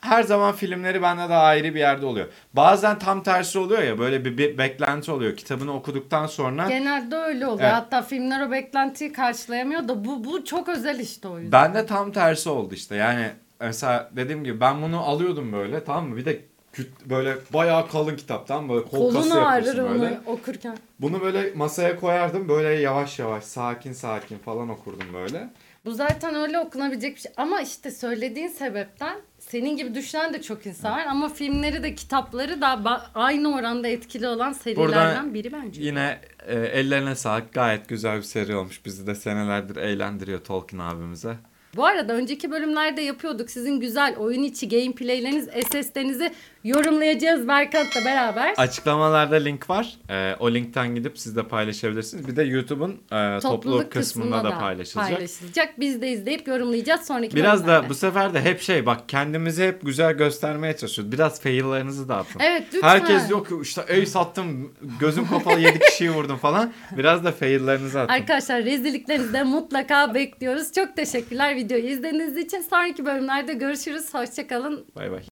her 0.00 0.22
zaman 0.22 0.52
filmleri 0.54 1.02
bende 1.02 1.22
daha 1.22 1.42
ayrı 1.42 1.74
bir 1.74 1.78
yerde 1.78 2.06
oluyor. 2.06 2.26
Bazen 2.52 2.98
tam 2.98 3.22
tersi 3.22 3.58
oluyor 3.58 3.82
ya 3.82 3.98
böyle 3.98 4.24
bir, 4.24 4.38
bir 4.38 4.58
beklenti 4.58 5.10
oluyor. 5.10 5.36
Kitabını 5.36 5.74
okuduktan 5.74 6.26
sonra 6.26 6.68
Genelde 6.68 7.16
öyle 7.16 7.46
oluyor. 7.46 7.68
Evet. 7.68 7.74
Hatta 7.74 8.02
filmler 8.02 8.46
o 8.46 8.50
beklentiyi 8.50 9.12
karşılayamıyor 9.12 9.88
da 9.88 10.04
bu 10.04 10.24
bu 10.24 10.44
çok 10.44 10.68
özel 10.68 10.98
işte 10.98 11.28
o 11.28 11.38
yüzden. 11.38 11.52
Bende 11.52 11.86
tam 11.86 12.12
tersi 12.12 12.48
oldu 12.48 12.74
işte. 12.74 12.96
Yani 12.96 13.30
mesela 13.60 14.10
dediğim 14.16 14.44
gibi 14.44 14.60
ben 14.60 14.82
bunu 14.82 15.00
alıyordum 15.00 15.52
böyle 15.52 15.84
tamam 15.84 16.08
mı? 16.08 16.16
Bir 16.16 16.24
de 16.24 16.49
böyle 17.04 17.36
bayağı 17.52 17.88
kalın 17.88 18.16
kitaptan 18.16 18.68
böyle 18.68 18.84
kol 18.84 19.12
kası 19.12 19.28
Kolun 19.28 19.42
ağrır 19.44 19.66
yapıyorsun 19.66 19.94
onu 19.94 20.02
böyle. 20.02 20.20
okurken. 20.26 20.78
Bunu 21.00 21.20
böyle 21.20 21.52
masaya 21.54 22.00
koyardım 22.00 22.48
böyle 22.48 22.68
yavaş 22.68 23.18
yavaş 23.18 23.44
sakin 23.44 23.92
sakin 23.92 24.38
falan 24.38 24.68
okurdum 24.68 25.06
böyle. 25.14 25.50
Bu 25.84 25.92
zaten 25.94 26.34
öyle 26.34 26.58
okunabilecek 26.58 27.16
bir 27.16 27.20
şey. 27.20 27.32
Ama 27.36 27.60
işte 27.60 27.90
söylediğin 27.90 28.48
sebepten 28.48 29.18
senin 29.38 29.76
gibi 29.76 29.94
düşünen 29.94 30.34
de 30.34 30.42
çok 30.42 30.66
insan 30.66 30.92
var. 30.92 31.06
Ama 31.06 31.28
filmleri 31.28 31.82
de 31.82 31.94
kitapları 31.94 32.60
da 32.60 33.02
aynı 33.14 33.54
oranda 33.54 33.88
etkili 33.88 34.28
olan 34.28 34.52
serilerden 34.52 35.34
biri 35.34 35.52
bence. 35.52 35.82
Yine 35.82 36.20
e, 36.46 36.54
ellerine 36.58 37.14
sağlık 37.14 37.52
gayet 37.52 37.88
güzel 37.88 38.16
bir 38.16 38.22
seri 38.22 38.56
olmuş. 38.56 38.84
Bizi 38.86 39.06
de 39.06 39.14
senelerdir 39.14 39.76
eğlendiriyor 39.76 40.44
Tolkien 40.44 40.78
abimize. 40.78 41.36
Bu 41.76 41.86
arada 41.86 42.12
önceki 42.12 42.50
bölümlerde 42.50 43.02
yapıyorduk. 43.02 43.50
Sizin 43.50 43.80
güzel 43.80 44.16
oyun 44.16 44.42
içi 44.42 44.68
gameplayleriniz, 44.68 45.44
SS'lerinizi 45.44 46.32
yorumlayacağız 46.64 47.48
Berkant'la 47.48 48.04
beraber. 48.04 48.54
Açıklamalarda 48.56 49.36
link 49.36 49.70
var. 49.70 49.96
E, 50.10 50.34
o 50.40 50.50
linkten 50.50 50.94
gidip 50.94 51.18
siz 51.18 51.36
de 51.36 51.42
paylaşabilirsiniz. 51.42 52.28
Bir 52.28 52.36
de 52.36 52.42
YouTube'un 52.42 53.00
e, 53.12 53.40
topluluk, 53.40 53.92
kısmında 53.92 54.44
da, 54.44 54.58
paylaşılacak. 54.58 55.12
paylaşılacak. 55.12 55.80
Biz 55.80 56.02
de 56.02 56.08
izleyip 56.08 56.48
yorumlayacağız 56.48 57.06
sonraki 57.06 57.36
Biraz 57.36 57.62
da 57.62 57.66
bölümlerde. 57.66 57.88
bu 57.88 57.94
sefer 57.94 58.34
de 58.34 58.40
hep 58.40 58.60
şey 58.60 58.86
bak 58.86 59.08
kendimizi 59.08 59.64
hep 59.64 59.86
güzel 59.86 60.12
göstermeye 60.12 60.76
çalışıyoruz. 60.76 61.12
Biraz 61.12 61.40
fail'larınızı 61.40 62.08
da 62.08 62.16
atın. 62.16 62.40
Evet 62.40 62.62
lütfen. 62.74 62.88
Herkes 62.88 63.28
ki 63.28 63.34
işte 63.62 63.84
ey 63.88 64.06
sattım 64.06 64.72
gözüm 65.00 65.28
kapalı 65.28 65.60
7 65.60 65.78
kişiyi 65.78 66.10
vurdum 66.10 66.36
falan. 66.36 66.72
Biraz 66.96 67.24
da 67.24 67.32
fail'larınızı 67.32 68.00
atın. 68.00 68.12
Arkadaşlar 68.12 68.64
rezilliklerinizi 68.64 69.32
de 69.32 69.42
mutlaka 69.42 70.14
bekliyoruz. 70.14 70.72
Çok 70.72 70.96
teşekkürler 70.96 71.56
videoyu 71.60 71.84
izlediğiniz 71.84 72.36
için. 72.36 72.60
Sonraki 72.60 73.06
bölümlerde 73.06 73.54
görüşürüz. 73.54 74.14
Hoşçakalın. 74.14 74.86
Bay 74.96 75.10
bay. 75.10 75.22